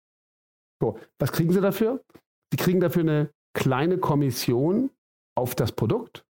[0.81, 2.03] So, was kriegen sie dafür?
[2.51, 4.91] Sie kriegen dafür eine kleine Kommission
[5.37, 6.25] auf das Produkt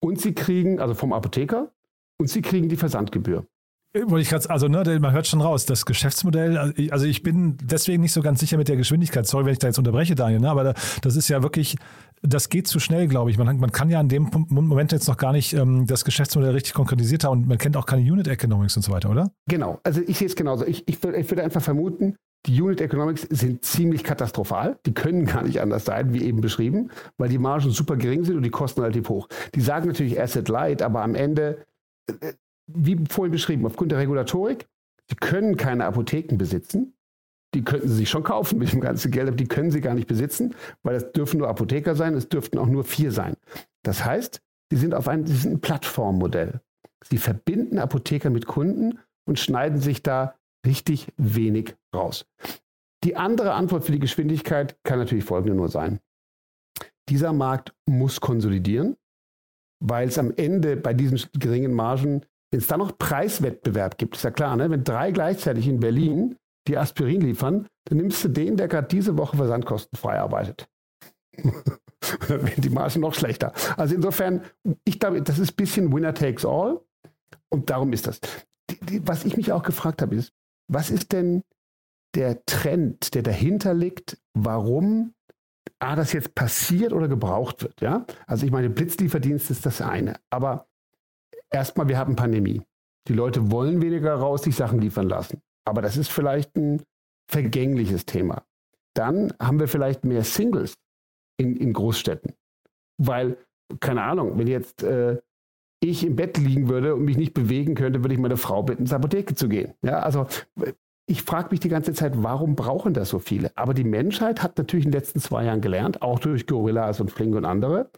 [0.00, 1.72] und sie kriegen, also vom Apotheker,
[2.18, 3.46] und sie kriegen die Versandgebühr.
[3.94, 8.02] Wollte ich grad, also ne, man hört schon raus, das Geschäftsmodell, also ich bin deswegen
[8.02, 9.26] nicht so ganz sicher mit der Geschwindigkeit.
[9.26, 11.76] Sorry, wenn ich da jetzt unterbreche, Daniel, ne, aber das ist ja wirklich,
[12.20, 13.38] das geht zu schnell, glaube ich.
[13.38, 16.74] Man, man kann ja in dem Moment jetzt noch gar nicht ähm, das Geschäftsmodell richtig
[16.74, 19.30] konkretisiert haben und man kennt auch keine Unit Economics und so weiter, oder?
[19.48, 20.66] Genau, also ich sehe es genauso.
[20.66, 24.78] Ich, ich, ich würde einfach vermuten, die Unit Economics sind ziemlich katastrophal.
[24.84, 28.36] Die können gar nicht anders sein, wie eben beschrieben, weil die Margen super gering sind
[28.36, 29.28] und die Kosten relativ hoch.
[29.54, 31.64] Die sagen natürlich Asset Light, aber am Ende äh,
[32.66, 34.66] wie vorhin beschrieben, aufgrund der Regulatorik,
[35.08, 36.94] sie können keine Apotheken besitzen.
[37.54, 39.94] Die könnten sie sich schon kaufen mit dem ganzen Geld, aber die können sie gar
[39.94, 43.36] nicht besitzen, weil das dürfen nur Apotheker sein, es dürften auch nur vier sein.
[43.82, 46.60] Das heißt, sie sind auf ein, sie Plattformmodell.
[47.04, 50.34] Sie verbinden Apotheker mit Kunden und schneiden sich da
[50.66, 52.26] richtig wenig raus.
[53.04, 56.00] Die andere Antwort für die Geschwindigkeit kann natürlich folgende nur sein.
[57.08, 58.96] Dieser Markt muss konsolidieren,
[59.80, 64.22] weil es am Ende bei diesen geringen Margen wenn es da noch Preiswettbewerb gibt, ist
[64.22, 64.70] ja klar, ne?
[64.70, 66.36] wenn drei gleichzeitig in Berlin
[66.68, 70.68] die Aspirin liefern, dann nimmst du den, der gerade diese Woche versandkostenfrei arbeitet.
[71.36, 73.52] dann werden die Maßen noch schlechter.
[73.76, 74.42] Also insofern,
[74.84, 76.80] ich glaube, das ist ein bisschen Winner takes all
[77.50, 78.20] und darum ist das.
[78.70, 80.32] Die, die, was ich mich auch gefragt habe, ist,
[80.68, 81.42] was ist denn
[82.14, 85.12] der Trend, der dahinter liegt, warum
[85.78, 87.80] A, das jetzt passiert oder gebraucht wird.
[87.80, 88.06] Ja?
[88.26, 90.18] Also ich meine, Blitzlieferdienst ist das eine.
[90.30, 90.66] Aber
[91.50, 92.62] erstmal, wir haben Pandemie.
[93.08, 95.42] Die Leute wollen weniger raus, sich Sachen liefern lassen.
[95.64, 96.82] Aber das ist vielleicht ein
[97.28, 98.44] vergängliches Thema.
[98.94, 100.74] Dann haben wir vielleicht mehr Singles
[101.36, 102.34] in, in Großstädten.
[102.98, 103.36] Weil,
[103.80, 105.20] keine Ahnung, wenn jetzt äh,
[105.80, 108.82] ich im Bett liegen würde und mich nicht bewegen könnte, würde ich meine Frau bitten,
[108.82, 109.74] ins Apotheke zu gehen.
[109.82, 110.26] Ja, also
[111.06, 113.52] ich frage mich die ganze Zeit, warum brauchen das so viele?
[113.56, 117.10] Aber die Menschheit hat natürlich in den letzten zwei Jahren gelernt, auch durch Gorillas und
[117.10, 117.90] Fling und andere.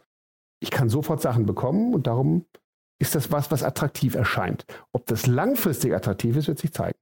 [0.59, 2.45] Ich kann sofort Sachen bekommen und darum
[2.99, 4.65] ist das was, was attraktiv erscheint.
[4.91, 6.97] Ob das langfristig attraktiv ist, wird sich zeigen.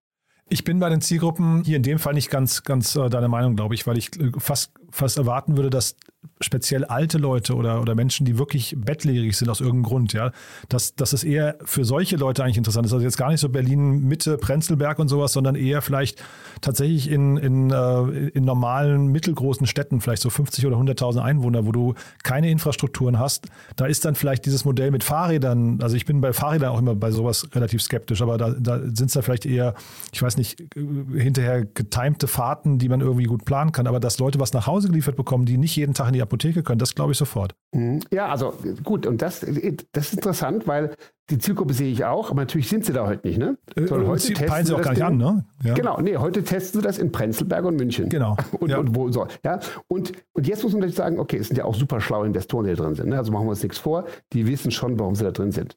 [0.50, 3.58] Ich bin bei den Zielgruppen hier in dem Fall nicht ganz, ganz äh, deiner Meinung,
[3.58, 5.96] glaube ich, weil ich äh, fast, fast erwarten würde, dass
[6.42, 10.32] speziell alte Leute oder, oder Menschen, die wirklich bettlägerig sind aus irgendeinem Grund, ja,
[10.70, 12.94] dass, dass es eher für solche Leute eigentlich interessant ist.
[12.94, 16.24] Also jetzt gar nicht so Berlin Mitte, Prenzlberg und sowas, sondern eher vielleicht
[16.62, 21.72] tatsächlich in, in, äh, in normalen, mittelgroßen Städten, vielleicht so 50 oder 100.000 Einwohner, wo
[21.72, 23.48] du keine Infrastrukturen hast.
[23.76, 26.96] Da ist dann vielleicht dieses Modell mit Fahrrädern, also ich bin bei Fahrrädern auch immer
[26.96, 29.74] bei sowas relativ skeptisch, aber da, da sind es dann vielleicht eher,
[30.12, 34.40] ich weiß nicht, hinterher getimte Fahrten, die man irgendwie gut planen kann, aber dass Leute
[34.40, 37.14] was nach Hause geliefert bekommen, die nicht jeden Tag in die Apotheke können, das glaube
[37.14, 37.56] ich sofort.
[37.74, 38.02] Mhm.
[38.12, 39.46] Ja, also gut, und das,
[39.92, 40.96] das ist interessant, weil
[41.30, 43.58] die Zielgruppe sehe ich auch, aber natürlich sind sie da heute nicht, ne?
[43.76, 45.46] Äh, Sondern heute testen sie auch gar nicht an, ne?
[45.64, 45.74] Ja.
[45.74, 48.08] Genau, nee, heute testen sie das in Prenzlberg und München.
[48.10, 48.38] Genau.
[48.60, 48.78] Und, ja.
[48.80, 49.60] und wo so, ja.
[49.88, 52.66] Und, und jetzt muss man natürlich sagen, okay, es sind ja auch super schlaue Investoren,
[52.66, 53.10] die da drin sind.
[53.10, 53.18] Ne?
[53.18, 55.76] Also machen wir uns nichts vor, die wissen schon, warum sie da drin sind.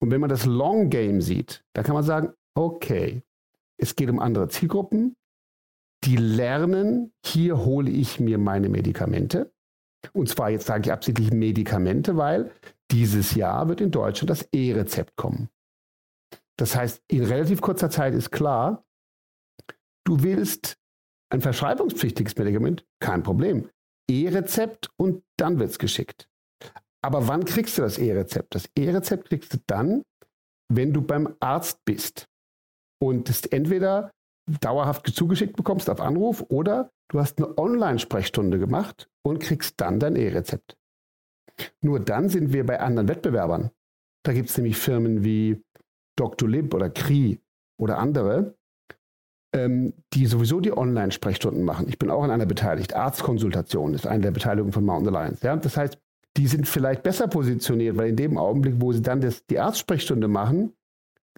[0.00, 3.22] Und wenn man das Long Game sieht, da kann man sagen, okay,
[3.76, 5.16] es geht um andere Zielgruppen,
[6.04, 9.52] die lernen, hier hole ich mir meine Medikamente.
[10.12, 12.50] Und zwar jetzt sage ich absichtlich Medikamente, weil
[12.90, 15.48] dieses Jahr wird in Deutschland das E-Rezept kommen.
[16.58, 18.84] Das heißt, in relativ kurzer Zeit ist klar,
[20.04, 20.76] du willst
[21.30, 23.70] ein verschreibungspflichtiges Medikament, kein Problem.
[24.10, 26.28] E-Rezept und dann wird es geschickt.
[27.00, 28.54] Aber wann kriegst du das E-Rezept?
[28.54, 30.02] Das E-Rezept kriegst du dann,
[30.68, 32.28] wenn du beim Arzt bist
[33.00, 34.12] und es entweder
[34.60, 40.16] dauerhaft zugeschickt bekommst auf Anruf oder du hast eine Online-Sprechstunde gemacht und kriegst dann dein
[40.16, 40.76] E-Rezept.
[41.80, 43.70] Nur dann sind wir bei anderen Wettbewerbern.
[44.24, 45.62] Da gibt es nämlich Firmen wie
[46.16, 46.48] Dr.
[46.48, 47.40] Lib oder Kri
[47.80, 48.56] oder andere,
[49.54, 51.88] ähm, die sowieso die Online-Sprechstunden machen.
[51.88, 52.94] Ich bin auch an einer beteiligt.
[52.94, 55.44] Arztkonsultation ist eine der Beteiligungen von Mountain Alliance.
[55.44, 55.56] Ja?
[55.56, 55.98] Das heißt,
[56.36, 60.28] die sind vielleicht besser positioniert, weil in dem Augenblick, wo sie dann das, die Arztsprechstunde
[60.28, 60.72] machen,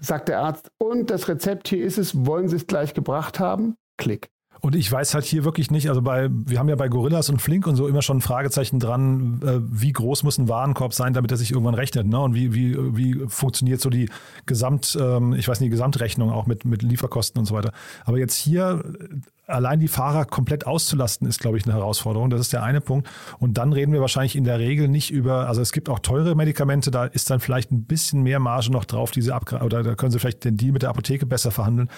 [0.00, 3.76] sagt der Arzt, und das Rezept hier ist es, wollen Sie es gleich gebracht haben?
[3.96, 4.30] Klick.
[4.64, 7.42] Und ich weiß halt hier wirklich nicht, also bei, wir haben ja bei Gorillas und
[7.42, 11.12] Flink und so immer schon ein Fragezeichen dran, äh, wie groß muss ein Warenkorb sein,
[11.12, 12.18] damit er sich irgendwann rechnet, ne?
[12.18, 14.08] Und wie, wie, wie funktioniert so die
[14.46, 17.72] Gesamt, ähm, ich weiß nicht, Gesamtrechnung auch mit, mit Lieferkosten und so weiter.
[18.06, 22.30] Aber jetzt hier äh, allein die Fahrer komplett auszulasten, ist, glaube ich, eine Herausforderung.
[22.30, 23.06] Das ist der eine Punkt.
[23.38, 26.34] Und dann reden wir wahrscheinlich in der Regel nicht über, also es gibt auch teure
[26.36, 29.94] Medikamente, da ist dann vielleicht ein bisschen mehr Marge noch drauf, diese Abgra oder da
[29.94, 31.90] können sie vielleicht den Deal mit der Apotheke besser verhandeln.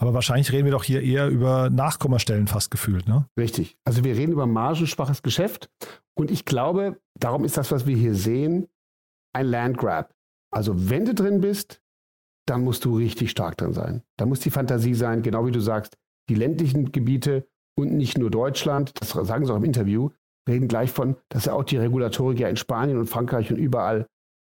[0.00, 3.26] Aber wahrscheinlich reden wir doch hier eher über Nachkommastellen fast gefühlt, ne?
[3.38, 3.76] Richtig.
[3.84, 5.68] Also wir reden über margenschwaches Geschäft.
[6.14, 8.66] Und ich glaube, darum ist das, was wir hier sehen,
[9.34, 10.14] ein Landgrab.
[10.50, 11.82] Also wenn du drin bist,
[12.48, 14.02] dann musst du richtig stark drin sein.
[14.16, 15.98] Da muss die Fantasie sein, genau wie du sagst,
[16.30, 17.46] die ländlichen Gebiete
[17.78, 20.10] und nicht nur Deutschland, das sagen sie auch im Interview,
[20.48, 24.06] reden gleich von, dass ja auch die Regulatorik ja in Spanien und Frankreich und überall.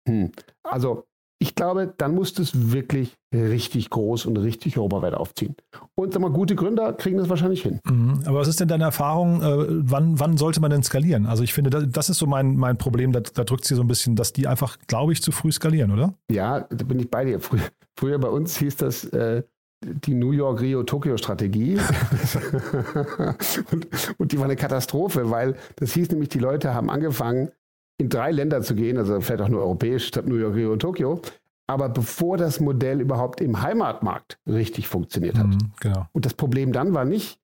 [0.09, 0.32] Hm.
[0.64, 1.06] Also
[1.38, 5.55] ich glaube, dann musst du es wirklich richtig groß und richtig Europaweit aufziehen.
[5.94, 7.81] Und sag mal, gute Gründer kriegen das wahrscheinlich hin.
[7.85, 8.22] Mhm.
[8.25, 9.42] Aber was ist denn deine Erfahrung?
[9.42, 11.27] Äh, wann, wann sollte man denn skalieren?
[11.27, 13.12] Also ich finde, das, das ist so mein, mein Problem.
[13.12, 15.90] Da, da drückt sie so ein bisschen, dass die einfach, glaube ich, zu früh skalieren,
[15.90, 16.14] oder?
[16.31, 17.38] Ja, da bin ich bei dir.
[17.38, 17.68] Früher,
[17.99, 19.42] früher bei uns hieß das äh,
[19.85, 21.77] die New York, Rio, Tokio Strategie.
[23.72, 27.51] und, und die war eine Katastrophe, weil das hieß nämlich, die Leute haben angefangen,
[27.98, 30.80] in drei Länder zu gehen, also vielleicht auch nur europäisch statt New York, Rio und
[30.80, 31.20] Tokio.
[31.68, 35.48] Aber bevor das Modell überhaupt im Heimatmarkt richtig funktioniert hat.
[35.48, 36.06] Mhm, genau.
[36.12, 37.40] Und das Problem dann war nicht,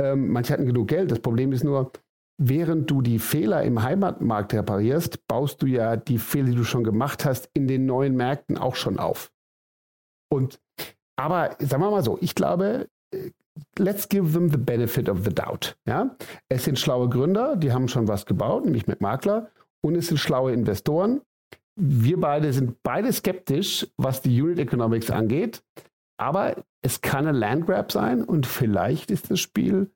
[0.00, 1.10] ähm, manche hatten genug Geld.
[1.10, 1.90] Das Problem ist nur,
[2.38, 6.84] während du die Fehler im Heimatmarkt reparierst, baust du ja die Fehler, die du schon
[6.84, 9.32] gemacht hast, in den neuen Märkten auch schon auf.
[10.32, 10.60] Und
[11.16, 13.30] aber sagen wir mal so, ich glaube, äh,
[13.78, 15.76] let's give them the benefit of the doubt.
[15.86, 16.16] Ja?
[16.48, 19.50] Es sind schlaue Gründer, die haben schon was gebaut, nämlich mit Makler
[19.84, 21.20] und es sind schlaue Investoren.
[21.78, 25.62] Wir beide sind beide skeptisch, was die Unit Economics angeht,
[26.18, 29.90] aber es kann ein Landgrab sein und vielleicht ist das Spiel,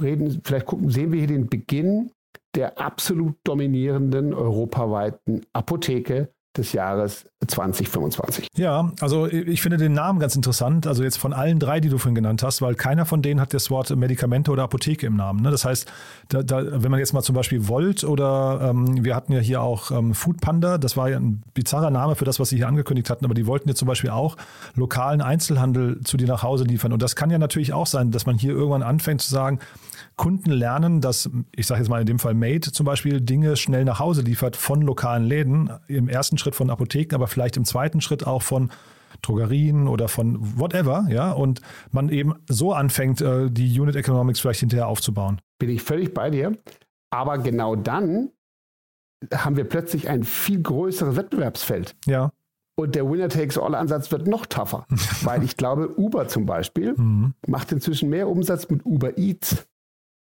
[0.00, 2.10] reden, vielleicht gucken, sehen wir hier den Beginn
[2.54, 8.48] der absolut dominierenden europaweiten Apotheke des Jahres 2025.
[8.56, 10.86] Ja, also ich finde den Namen ganz interessant.
[10.86, 13.54] Also jetzt von allen drei, die du vorhin genannt hast, weil keiner von denen hat
[13.54, 15.42] das Wort Medikamente oder Apotheke im Namen.
[15.42, 15.50] Ne?
[15.50, 15.90] Das heißt,
[16.28, 19.62] da, da, wenn man jetzt mal zum Beispiel Volt oder ähm, wir hatten ja hier
[19.62, 22.68] auch ähm, Food Panda, das war ja ein bizarrer Name für das, was sie hier
[22.68, 24.36] angekündigt hatten, aber die wollten jetzt zum Beispiel auch
[24.74, 26.92] lokalen Einzelhandel zu dir nach Hause liefern.
[26.92, 29.60] Und das kann ja natürlich auch sein, dass man hier irgendwann anfängt zu sagen,
[30.16, 33.86] Kunden lernen, dass, ich sage jetzt mal in dem Fall Made zum Beispiel, Dinge schnell
[33.86, 35.70] nach Hause liefert von lokalen Läden.
[35.88, 38.70] Im ersten Schritt von Apotheken, aber vielleicht im zweiten Schritt auch von
[39.22, 41.60] Drogerien oder von whatever, ja, und
[41.92, 45.40] man eben so anfängt, äh, die Unit Economics vielleicht hinterher aufzubauen.
[45.58, 46.56] Bin ich völlig bei dir.
[47.10, 48.30] Aber genau dann
[49.34, 51.94] haben wir plötzlich ein viel größeres Wettbewerbsfeld.
[52.06, 52.32] Ja.
[52.76, 54.86] Und der Winner-Takes-All-Ansatz wird noch tougher.
[55.22, 57.34] weil ich glaube, Uber zum Beispiel Mhm.
[57.46, 59.66] macht inzwischen mehr Umsatz mit Uber Eats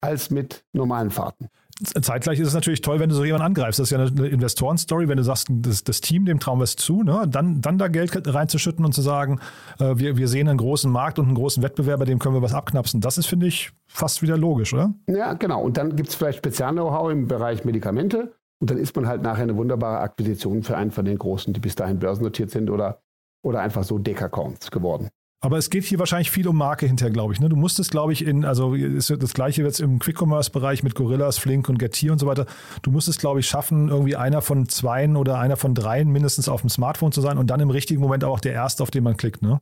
[0.02, 1.48] als mit normalen Fahrten.
[1.82, 3.80] Zeitgleich ist es natürlich toll, wenn du so jemanden angreifst.
[3.80, 6.76] Das ist ja eine Investorenstory, wenn du sagst, das, das Team, dem trauen wir es
[6.76, 7.26] zu, ne?
[7.28, 9.40] dann, dann da Geld reinzuschütten und zu sagen,
[9.80, 12.54] äh, wir, wir sehen einen großen Markt und einen großen Wettbewerber, dem können wir was
[12.54, 13.02] abknapsen.
[13.02, 14.94] Das ist, finde ich, fast wieder logisch, oder?
[15.08, 15.64] Ja, genau.
[15.64, 18.34] Und dann gibt es vielleicht Spezial-Know-how im Bereich Medikamente.
[18.62, 21.60] Und dann ist man halt nachher eine wunderbare Akquisition für einen von den Großen, die
[21.60, 23.02] bis dahin börsennotiert sind oder,
[23.44, 25.10] oder einfach so Dekacorns geworden.
[25.44, 27.42] Aber es geht hier wahrscheinlich viel um Marke hinterher, glaube ich.
[27.42, 27.50] Ne?
[27.50, 31.78] Du musstest, glaube ich, in, also das gleiche jetzt im Quick-Commerce-Bereich mit Gorillas, Flink und
[31.78, 32.46] Getir und so weiter.
[32.82, 36.48] Du musst es, glaube ich, schaffen, irgendwie einer von zweien oder einer von dreien mindestens
[36.48, 39.04] auf dem Smartphone zu sein und dann im richtigen Moment auch der Erste, auf den
[39.04, 39.42] man klickt.
[39.42, 39.60] Ne?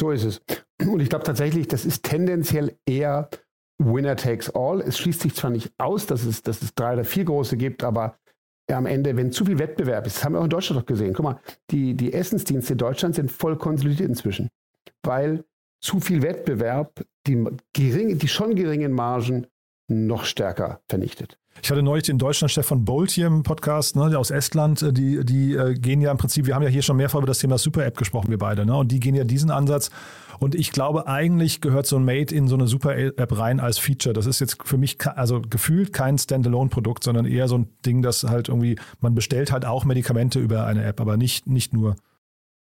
[0.00, 0.42] So ist es.
[0.84, 3.28] Und ich glaube tatsächlich, das ist tendenziell eher
[3.78, 4.80] Winner takes all.
[4.80, 7.84] Es schließt sich zwar nicht aus, dass es, dass es drei oder vier große gibt,
[7.84, 8.16] aber
[8.68, 11.14] am Ende, wenn zu viel Wettbewerb ist, das haben wir auch in Deutschland doch gesehen.
[11.14, 11.40] Guck mal,
[11.70, 14.48] die, die Essensdienste in Deutschland sind voll konsolidiert inzwischen,
[15.02, 15.44] weil
[15.80, 19.46] zu viel Wettbewerb die, gering, die schon geringen Margen
[19.88, 21.36] noch stärker vernichtet.
[21.62, 25.24] Ich hatte neulich den Deutschland Stefan Bolt hier im Podcast, ne, aus Estland, äh, die,
[25.24, 27.58] die äh, gehen ja im Prinzip, wir haben ja hier schon mehrfach über das Thema
[27.58, 29.90] Super-App gesprochen, wir beide, ne, und die gehen ja diesen Ansatz.
[30.38, 34.14] Und ich glaube, eigentlich gehört so ein Made in so eine Super-App rein als Feature.
[34.14, 38.24] Das ist jetzt für mich, also gefühlt kein Standalone-Produkt, sondern eher so ein Ding, das
[38.24, 41.96] halt irgendwie, man bestellt halt auch Medikamente über eine App, aber nicht, nicht nur.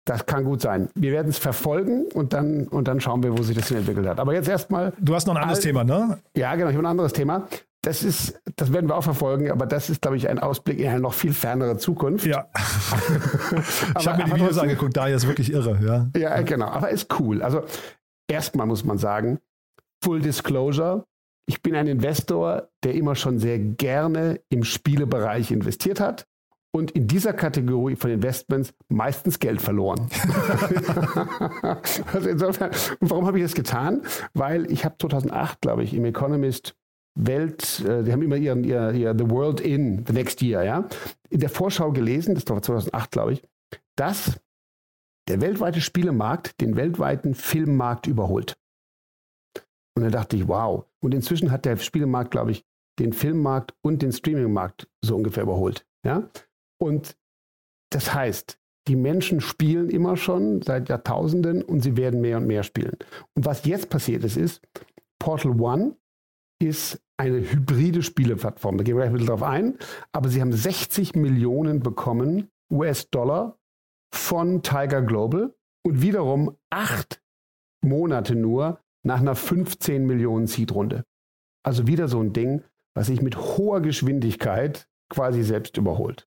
[0.06, 0.90] Das kann gut sein.
[0.96, 4.06] Wir werden es verfolgen und dann, und dann schauen wir, wo sich das hin entwickelt
[4.06, 4.20] hat.
[4.20, 4.92] Aber jetzt erstmal.
[5.00, 6.20] Du hast noch ein anderes All- Thema, ne?
[6.36, 7.48] Ja, genau, ich habe ein anderes Thema.
[7.82, 10.88] Das ist, das werden wir auch verfolgen, aber das ist, glaube ich, ein Ausblick in
[10.88, 12.26] eine noch viel fernere Zukunft.
[12.26, 12.48] Ja.
[14.00, 16.20] ich habe mir die Videos angeguckt, da ist wirklich irre, ja.
[16.20, 17.42] Ja, genau, aber ist cool.
[17.42, 17.64] Also
[18.30, 19.40] erstmal muss man sagen,
[20.04, 21.06] Full Disclosure,
[21.46, 26.26] ich bin ein Investor, der immer schon sehr gerne im Spielebereich investiert hat
[26.76, 30.10] und in dieser Kategorie von Investments meistens Geld verloren.
[32.14, 34.02] also insofern, und warum habe ich das getan?
[34.34, 36.76] Weil ich habe 2008, glaube ich, im Economist
[37.16, 40.88] Welt, äh, die haben immer ihren, ihr, ihr The World in the Next Year, ja,
[41.30, 43.44] in der Vorschau gelesen, das war 2008, glaube ich,
[43.96, 44.40] dass
[45.28, 48.58] der weltweite Spielemarkt den weltweiten Filmmarkt überholt.
[49.96, 50.86] Und dann dachte ich, wow.
[51.04, 52.66] Und inzwischen hat der Spielemarkt, glaube ich,
[53.00, 55.86] den Filmmarkt und den Streamingmarkt so ungefähr überholt.
[56.04, 56.30] Ja?
[56.82, 57.16] Und
[57.92, 62.64] das heißt, die Menschen spielen immer schon seit Jahrtausenden und sie werden mehr und mehr
[62.64, 62.98] spielen.
[63.36, 64.62] Und was jetzt passiert ist, ist,
[65.20, 65.96] Portal One
[66.62, 68.78] ist eine hybride Spieleplattform.
[68.78, 69.78] Da gehen wir gleich ein bisschen drauf ein.
[70.12, 73.58] Aber sie haben 60 Millionen bekommen, US-Dollar,
[74.14, 75.56] von Tiger Global
[75.86, 77.22] und wiederum acht
[77.84, 81.04] Monate nur nach einer 15 Millionen Seed-Runde.
[81.66, 82.64] Also wieder so ein Ding,
[82.96, 86.28] was sich mit hoher Geschwindigkeit quasi selbst überholt.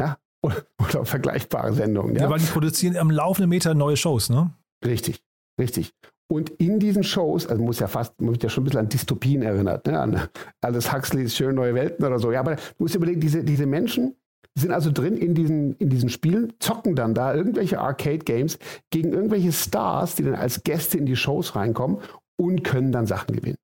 [0.00, 0.18] Ja,
[0.82, 2.16] oder, vergleichbare Sendungen.
[2.16, 2.22] Ja?
[2.22, 4.50] ja, weil die produzieren am laufenden Meter neue Shows, ne?
[4.84, 5.22] Richtig,
[5.60, 5.92] richtig.
[6.28, 9.42] Und in diesen Shows, also muss ja fast, muss ja schon ein bisschen an Dystopien
[9.42, 10.00] erinnert, ne?
[10.00, 10.28] an
[10.60, 12.32] alles Huxleys schön neue Welten oder so.
[12.32, 14.16] Ja, aber du musst dir überlegen, diese, diese Menschen
[14.58, 18.58] sind also drin in diesen, in diesen Spielen, zocken dann da irgendwelche Arcade-Games
[18.90, 21.98] gegen irgendwelche Stars, die dann als Gäste in die Shows reinkommen
[22.40, 23.58] und können dann Sachen gewinnen.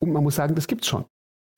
[0.00, 1.06] Und man muss sagen, das gibt's schon.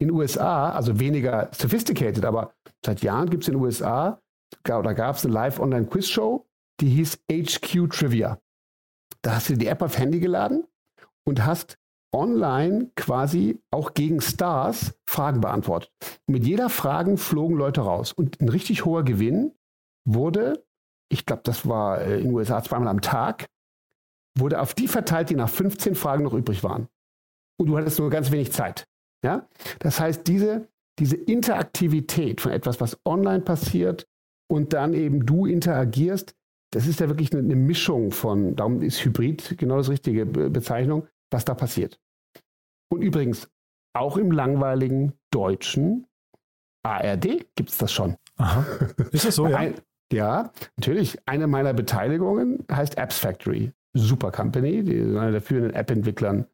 [0.01, 2.53] In den USA, also weniger sophisticated, aber
[2.85, 4.21] seit Jahren gibt es in den USA
[4.63, 6.47] da gab es eine Live-Online-Quiz-Show,
[6.81, 8.41] die hieß HQ Trivia.
[9.23, 10.65] Da hast du die App auf Handy geladen
[11.25, 11.79] und hast
[12.15, 15.91] online quasi auch gegen Stars Fragen beantwortet.
[16.27, 18.13] Mit jeder Frage flogen Leute raus.
[18.13, 19.53] Und ein richtig hoher Gewinn
[20.07, 20.65] wurde,
[21.11, 23.47] ich glaube, das war äh, in den USA zweimal am Tag,
[24.39, 26.89] wurde auf die verteilt, die nach 15 Fragen noch übrig waren.
[27.59, 28.87] Und du hattest nur ganz wenig Zeit.
[29.25, 29.49] Ja?
[29.79, 34.07] Das heißt, diese, diese Interaktivität von etwas, was online passiert,
[34.49, 36.35] und dann eben du interagierst.
[36.73, 40.51] Das ist ja wirklich eine, eine Mischung von, darum ist Hybrid genau das richtige Be
[40.51, 41.99] Bezeichnung, was da passiert.
[42.93, 43.49] Und übrigens,
[43.95, 46.07] auch im langweiligen deutschen
[46.85, 48.17] ARD gibt es das schon.
[48.37, 48.65] Aha.
[49.13, 49.57] Ist das so, ja?
[49.57, 49.75] Ein,
[50.13, 51.19] ja, natürlich.
[51.27, 53.73] Eine meiner Beteiligungen heißt Apps Factory.
[53.95, 56.47] Super Company, die ist einer der führenden App-Entwicklern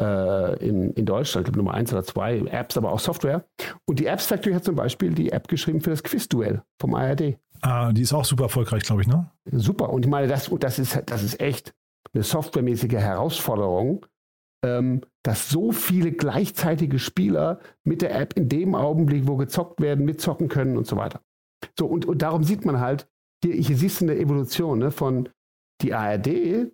[0.00, 3.44] äh, in, in Deutschland, ich glaube Nummer eins oder zwei, Apps, aber auch Software.
[3.86, 7.38] Und die Apps Factory hat zum Beispiel die App geschrieben für das Quiz-Duell vom ARD.
[7.60, 9.30] Ah, die ist auch super erfolgreich, glaube ich, ne?
[9.50, 9.90] Super.
[9.90, 11.74] Und ich meine, das, das, ist, das ist echt
[12.12, 14.04] eine softwaremäßige Herausforderung,
[14.64, 20.04] ähm, dass so viele gleichzeitige Spieler mit der App in dem Augenblick, wo gezockt werden,
[20.04, 21.20] mitzocken können und so weiter.
[21.78, 23.08] So, und, und darum sieht man halt,
[23.42, 25.28] hier, hier siehst du eine Evolution ne, von
[25.80, 26.70] die ARD,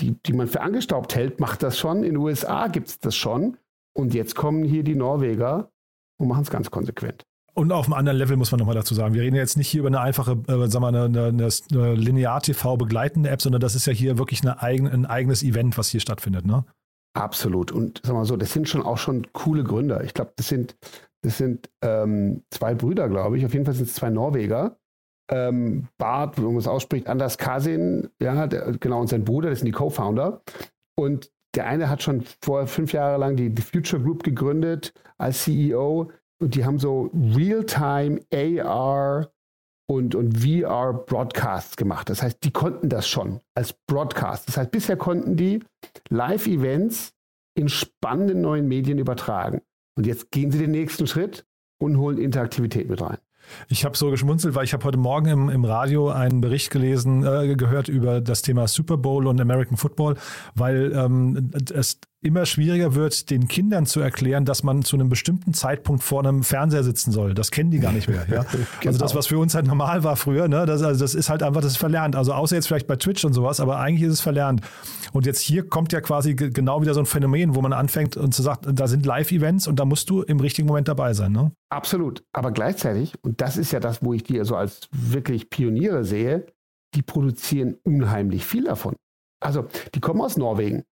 [0.00, 1.98] die, die man für angestaubt hält, macht das schon.
[1.98, 3.56] In den USA gibt es das schon.
[3.96, 5.70] Und jetzt kommen hier die Norweger
[6.18, 7.24] und machen es ganz konsequent.
[7.54, 9.14] Und auf einem anderen Level muss man nochmal dazu sagen.
[9.14, 12.76] Wir reden jetzt nicht hier über eine einfache, äh, sagen wir, eine, eine, eine Linear-TV
[12.76, 16.00] begleitende App, sondern das ist ja hier wirklich eine eigen, ein eigenes Event, was hier
[16.00, 16.64] stattfindet, ne?
[17.16, 17.70] Absolut.
[17.70, 20.02] Und sagen wir mal so, das sind schon auch schon coole Gründer.
[20.02, 20.76] Ich glaube, das sind,
[21.22, 23.46] das sind ähm, zwei Brüder, glaube ich.
[23.46, 24.76] Auf jeden Fall sind es zwei Norweger,
[25.30, 29.60] ähm, Bart, wie man es ausspricht, Anders Kasin, ja, der, genau, und sein Bruder, das
[29.60, 30.42] sind die Co-Founder.
[30.96, 35.44] Und der eine hat schon vor fünf Jahre lang die, die Future Group gegründet als
[35.44, 36.10] CEO
[36.40, 39.30] und die haben so Real-Time AR
[39.86, 42.10] und, und VR Broadcasts gemacht.
[42.10, 44.48] Das heißt, die konnten das schon als Broadcast.
[44.48, 45.62] Das heißt, bisher konnten die
[46.08, 47.12] Live-Events
[47.56, 49.62] in spannenden neuen Medien übertragen.
[49.96, 51.46] Und jetzt gehen sie den nächsten Schritt
[51.80, 53.18] und holen Interaktivität mit rein.
[53.68, 57.24] Ich habe so geschmunzelt, weil ich habe heute Morgen im, im Radio einen Bericht gelesen,
[57.24, 60.16] äh, gehört über das Thema Super Bowl und American Football,
[60.54, 65.52] weil ähm, es immer schwieriger wird, den Kindern zu erklären, dass man zu einem bestimmten
[65.54, 67.34] Zeitpunkt vor einem Fernseher sitzen soll.
[67.34, 68.26] Das kennen die gar nicht mehr.
[68.30, 68.44] Ja?
[68.86, 70.66] Also das, was für uns halt normal war früher, ne?
[70.66, 72.16] das, also das ist halt einfach, das ist verlernt.
[72.16, 74.62] Also außer jetzt vielleicht bei Twitch und sowas, aber eigentlich ist es verlernt.
[75.12, 78.16] Und jetzt hier kommt ja quasi ge- genau wieder so ein Phänomen, wo man anfängt
[78.16, 81.32] und zu sagt, da sind Live-Events und da musst du im richtigen Moment dabei sein.
[81.32, 81.52] Ne?
[81.70, 82.24] Absolut.
[82.32, 86.46] Aber gleichzeitig, und das ist ja das, wo ich die so als wirklich Pioniere sehe,
[86.94, 88.94] die produzieren unheimlich viel davon.
[89.40, 90.84] Also, die kommen aus Norwegen,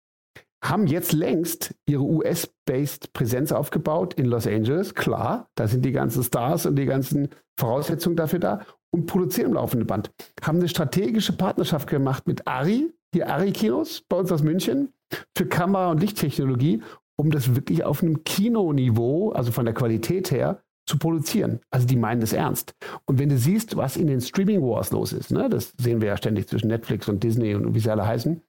[0.65, 4.95] haben jetzt längst ihre US-based Präsenz aufgebaut in Los Angeles.
[4.95, 9.55] Klar, da sind die ganzen Stars und die ganzen Voraussetzungen dafür da und produzieren im
[9.55, 10.11] laufenden Band.
[10.43, 14.93] Haben eine strategische Partnerschaft gemacht mit Ari, hier Ari Kinos bei uns aus München,
[15.37, 16.83] für Kamera- und Lichttechnologie,
[17.17, 21.61] um das wirklich auf einem Kinoniveau, also von der Qualität her, zu produzieren.
[21.71, 22.75] Also die meinen das ernst.
[23.07, 26.09] Und wenn du siehst, was in den Streaming Wars los ist, ne, das sehen wir
[26.09, 28.43] ja ständig zwischen Netflix und Disney und wie sie alle heißen,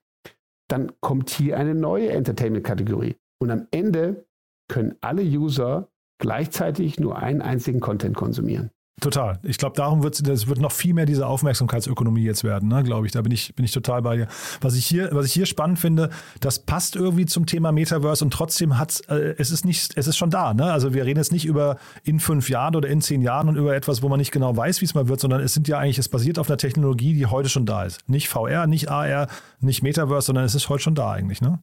[0.68, 3.16] dann kommt hier eine neue Entertainment-Kategorie.
[3.40, 4.26] Und am Ende
[4.68, 8.70] können alle User gleichzeitig nur einen einzigen Content konsumieren.
[9.00, 9.40] Total.
[9.42, 13.06] Ich glaube, darum wird es wird noch viel mehr diese Aufmerksamkeitsökonomie jetzt werden, ne, glaube
[13.06, 13.12] ich.
[13.12, 14.28] Da bin ich, bin ich total bei dir.
[14.60, 18.32] Was ich hier, was ich hier spannend finde, das passt irgendwie zum Thema Metaverse und
[18.32, 20.54] trotzdem hat äh, es ist nicht, es ist schon da.
[20.54, 20.72] Ne?
[20.72, 23.74] Also wir reden jetzt nicht über in fünf Jahren oder in zehn Jahren und über
[23.74, 25.98] etwas, wo man nicht genau weiß, wie es mal wird, sondern es sind ja eigentlich,
[25.98, 28.08] es basiert auf einer Technologie, die heute schon da ist.
[28.08, 29.26] Nicht VR, nicht AR,
[29.60, 31.58] nicht Metaverse, sondern es ist heute schon da eigentlich, ne?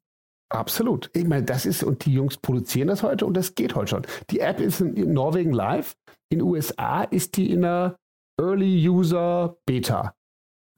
[0.51, 1.09] Absolut.
[1.13, 4.01] Ich meine, das ist, und die Jungs produzieren das heute und das geht heute schon.
[4.29, 5.95] Die App ist in, Norwegen live.
[6.29, 7.95] In USA ist die in der
[8.39, 10.13] Early User Beta.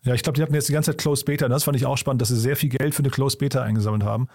[0.03, 1.47] Ja, ich glaube, die hatten jetzt die ganze Zeit Closed Beta.
[1.47, 4.03] Das fand ich auch spannend, dass sie sehr viel Geld für eine Closed Beta eingesammelt
[4.03, 4.27] haben.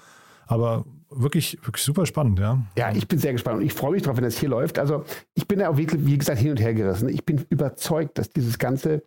[0.47, 2.61] Aber wirklich, wirklich super spannend, ja.
[2.77, 4.79] Ja, ich bin sehr gespannt und ich freue mich drauf, wenn das hier läuft.
[4.79, 7.09] Also ich bin da auch wirklich, wie gesagt, hin und her gerissen.
[7.11, 9.05] Ich bin überzeugt, dass dieses ganze,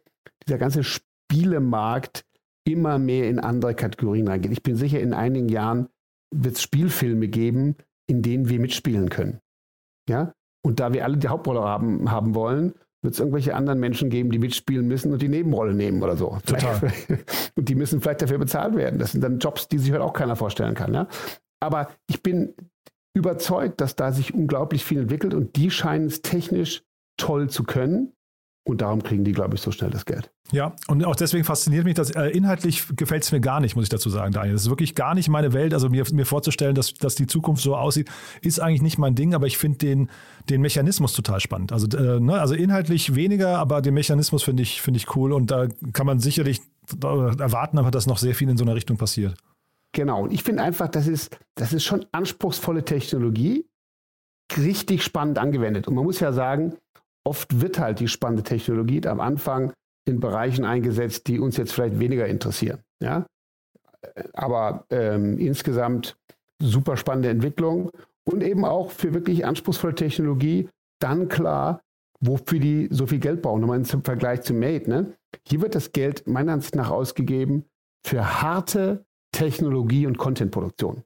[0.48, 2.24] dieser ganze Spielemarkt
[2.64, 4.52] immer mehr in andere Kategorien reingeht.
[4.52, 5.90] Ich bin sicher, in einigen Jahren
[6.34, 7.76] wird es Spielfilme geben,
[8.08, 9.40] in denen wir mitspielen können.
[10.10, 10.34] Ja?
[10.66, 12.74] Und da wir alle die Hauptrolle haben, haben wollen,
[13.04, 16.38] wird es irgendwelche anderen Menschen geben, die mitspielen müssen und die Nebenrolle nehmen oder so.
[16.46, 16.76] Total.
[16.76, 19.00] Vielleicht, und die müssen vielleicht dafür bezahlt werden.
[19.00, 20.94] Das sind dann Jobs, die sich heute auch keiner vorstellen kann.
[20.94, 21.08] Ja?
[21.60, 22.54] Aber ich bin
[23.16, 26.84] überzeugt, dass da sich unglaublich viel entwickelt und die scheinen es technisch
[27.18, 28.14] toll zu können.
[28.64, 30.32] Und darum kriegen die, glaube ich, so schnell das Geld.
[30.52, 32.12] Ja, und auch deswegen fasziniert mich das.
[32.12, 34.54] Äh, inhaltlich gefällt es mir gar nicht, muss ich dazu sagen, Daniel.
[34.54, 35.74] Das ist wirklich gar nicht meine Welt.
[35.74, 38.10] Also mir, mir vorzustellen, dass, dass die Zukunft so aussieht,
[38.42, 40.10] ist eigentlich nicht mein Ding, aber ich finde den,
[40.50, 41.72] den Mechanismus total spannend.
[41.72, 45.50] Also, äh, ne, also inhaltlich weniger, aber den Mechanismus finde ich, finde ich cool und
[45.50, 46.62] da kann man sicherlich
[47.02, 49.36] erwarten, aber dass noch sehr viel in so einer Richtung passiert.
[49.94, 50.24] Genau.
[50.24, 53.66] Und ich finde einfach, das ist, das ist schon anspruchsvolle Technologie,
[54.58, 55.88] richtig spannend angewendet.
[55.88, 56.76] Und man muss ja sagen,
[57.24, 59.74] oft wird halt die spannende Technologie am Anfang
[60.08, 62.80] in Bereichen eingesetzt, die uns jetzt vielleicht weniger interessieren.
[63.02, 63.26] Ja?
[64.34, 66.16] Aber ähm, insgesamt
[66.62, 67.92] super spannende Entwicklung
[68.24, 70.70] und eben auch für wirklich anspruchsvolle Technologie
[71.00, 71.82] dann klar,
[72.20, 73.62] wofür die so viel Geld brauchen.
[73.62, 74.90] Nochmal im Vergleich zu Mate.
[74.90, 75.14] Ne?
[75.48, 77.66] Hier wird das Geld meiner Ansicht nach ausgegeben
[78.06, 81.04] für harte Technologie und Contentproduktion.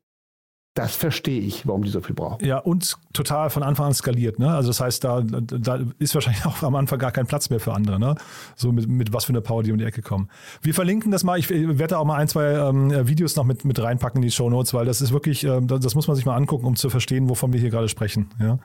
[0.75, 2.45] Das verstehe ich, warum die so viel brauchen.
[2.45, 4.39] Ja, und total von Anfang an skaliert.
[4.39, 4.53] Ne?
[4.53, 7.73] Also das heißt, da, da ist wahrscheinlich auch am Anfang gar kein Platz mehr für
[7.73, 7.97] andere.
[7.97, 8.15] Ne?
[8.57, 10.29] So mit, mit was für eine Power die um die Ecke kommen.
[10.61, 11.39] Wir verlinken das mal.
[11.39, 14.49] Ich werde auch mal ein, zwei ähm, Videos noch mit, mit reinpacken in die Show
[14.49, 16.89] Notes, weil das ist wirklich, ähm, das, das muss man sich mal angucken, um zu
[16.89, 18.29] verstehen, wovon wir hier gerade sprechen.
[18.41, 18.59] Ja?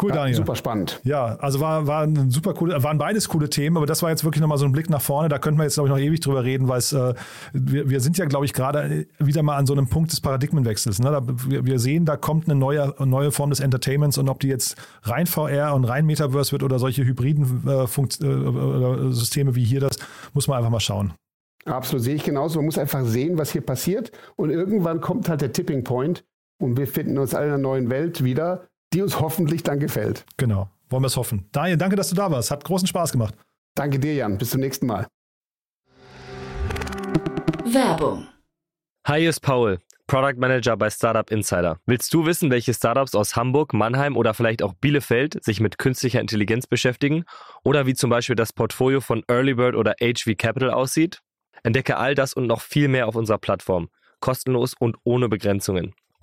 [0.00, 0.36] Cool, Ja, Daniel.
[0.36, 1.00] super spannend.
[1.04, 4.24] Ja, also war, war ein super coole, waren beides coole Themen, aber das war jetzt
[4.24, 5.28] wirklich nochmal so ein Blick nach vorne.
[5.30, 7.14] Da könnten wir jetzt, glaube ich, noch ewig drüber reden, weil es, äh,
[7.52, 10.98] wir, wir sind ja, glaube ich, gerade wieder mal an so einem Punkt des Paradigmenwechsels.
[10.98, 11.10] Ne?
[11.10, 14.48] Da, wir, wir sehen, da kommt eine neue, neue Form des Entertainments und ob die
[14.48, 19.54] jetzt rein VR und rein Metaverse wird oder solche hybriden äh, Funkt, äh, äh, Systeme
[19.54, 19.98] wie hier das,
[20.34, 21.14] muss man einfach mal schauen.
[21.64, 22.58] Absolut, sehe ich genauso.
[22.58, 24.12] Man muss einfach sehen, was hier passiert.
[24.36, 26.24] Und irgendwann kommt halt der Tipping Point
[26.60, 30.24] und wir finden uns alle in einer neuen Welt wieder, die uns hoffentlich dann gefällt.
[30.38, 31.46] Genau, wollen wir es hoffen.
[31.52, 32.50] Daniel, danke, dass du da warst.
[32.50, 33.34] Hat großen Spaß gemacht.
[33.74, 34.38] Danke dir, Jan.
[34.38, 35.06] Bis zum nächsten Mal.
[37.66, 38.26] Werbung.
[39.06, 41.78] Hi, hier ist Paul, Product Manager bei Startup Insider.
[41.84, 46.22] Willst du wissen, welche Startups aus Hamburg, Mannheim oder vielleicht auch Bielefeld sich mit künstlicher
[46.22, 47.24] Intelligenz beschäftigen?
[47.64, 51.20] Oder wie zum Beispiel das Portfolio von Earlybird oder HV Capital aussieht?
[51.62, 53.90] Entdecke all das und noch viel mehr auf unserer Plattform.
[54.20, 55.94] Kostenlos und ohne Begrenzungen.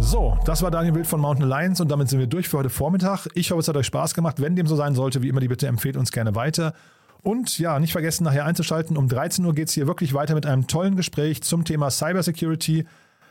[0.00, 2.70] So, das war Daniel Wild von Mountain Alliance und damit sind wir durch für heute
[2.70, 3.28] Vormittag.
[3.34, 4.40] Ich hoffe, es hat euch Spaß gemacht.
[4.40, 6.72] Wenn dem so sein sollte, wie immer die Bitte empfehlt uns gerne weiter.
[7.22, 8.96] Und ja, nicht vergessen, nachher einzuschalten.
[8.96, 12.86] Um 13 Uhr geht es hier wirklich weiter mit einem tollen Gespräch zum Thema Cybersecurity.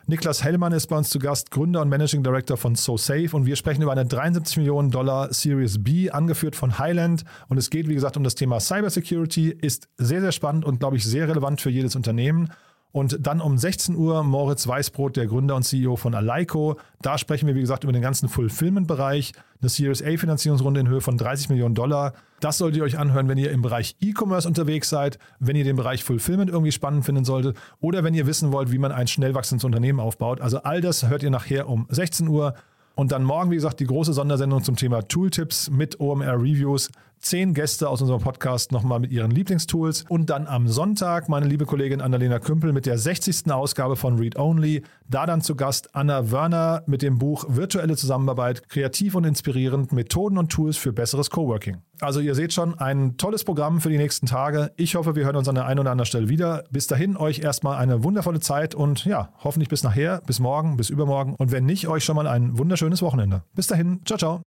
[0.06, 3.56] Niklas Hellmann ist bei uns zu Gast, Gründer und Managing Director von SoSafe und wir
[3.56, 7.26] sprechen über eine 73 Millionen Dollar Series B, angeführt von Highland.
[7.48, 10.98] Und es geht, wie gesagt, um das Thema Cybersecurity, ist sehr, sehr spannend und, glaube
[10.98, 12.50] ich, sehr relevant für jedes Unternehmen.
[12.92, 16.80] Und dann um 16 Uhr Moritz Weißbrot, der Gründer und CEO von Aleiko.
[17.02, 19.34] Da sprechen wir, wie gesagt, über den ganzen Fulfillment-Bereich.
[19.62, 22.14] Eine Series A-Finanzierungsrunde in Höhe von 30 Millionen Dollar.
[22.40, 25.76] Das solltet ihr euch anhören, wenn ihr im Bereich E-Commerce unterwegs seid, wenn ihr den
[25.76, 29.36] Bereich Fulfillment irgendwie spannend finden solltet oder wenn ihr wissen wollt, wie man ein schnell
[29.36, 30.42] wachsendes Unternehmen aufbaut.
[30.42, 32.56] Also all das hört ihr nachher um 16 Uhr.
[32.96, 36.90] Und dann morgen, wie gesagt, die große Sondersendung zum Thema Tooltips mit OMR Reviews.
[37.20, 40.06] Zehn Gäste aus unserem Podcast nochmal mit ihren Lieblingstools.
[40.10, 43.52] Und dann am Sonntag meine liebe Kollegin Annalena Kümpel mit der 60.
[43.52, 44.84] Ausgabe von Read Only.
[45.08, 50.38] Da dann zu Gast Anna Wörner mit dem Buch Virtuelle Zusammenarbeit, kreativ und inspirierend, Methoden
[50.38, 51.78] und Tools für besseres Coworking.
[52.02, 54.72] Also ihr seht schon, ein tolles Programm für die nächsten Tage.
[54.78, 56.64] Ich hoffe, wir hören uns an der einen oder anderen Stelle wieder.
[56.72, 60.90] Bis dahin euch erstmal eine wundervolle Zeit und ja, hoffentlich bis nachher, bis morgen, bis
[60.90, 61.36] übermorgen.
[61.38, 63.44] Und wenn nicht, euch schon mal ein wunderschönes Wochenende.
[63.54, 64.49] Bis dahin, ciao, ciao.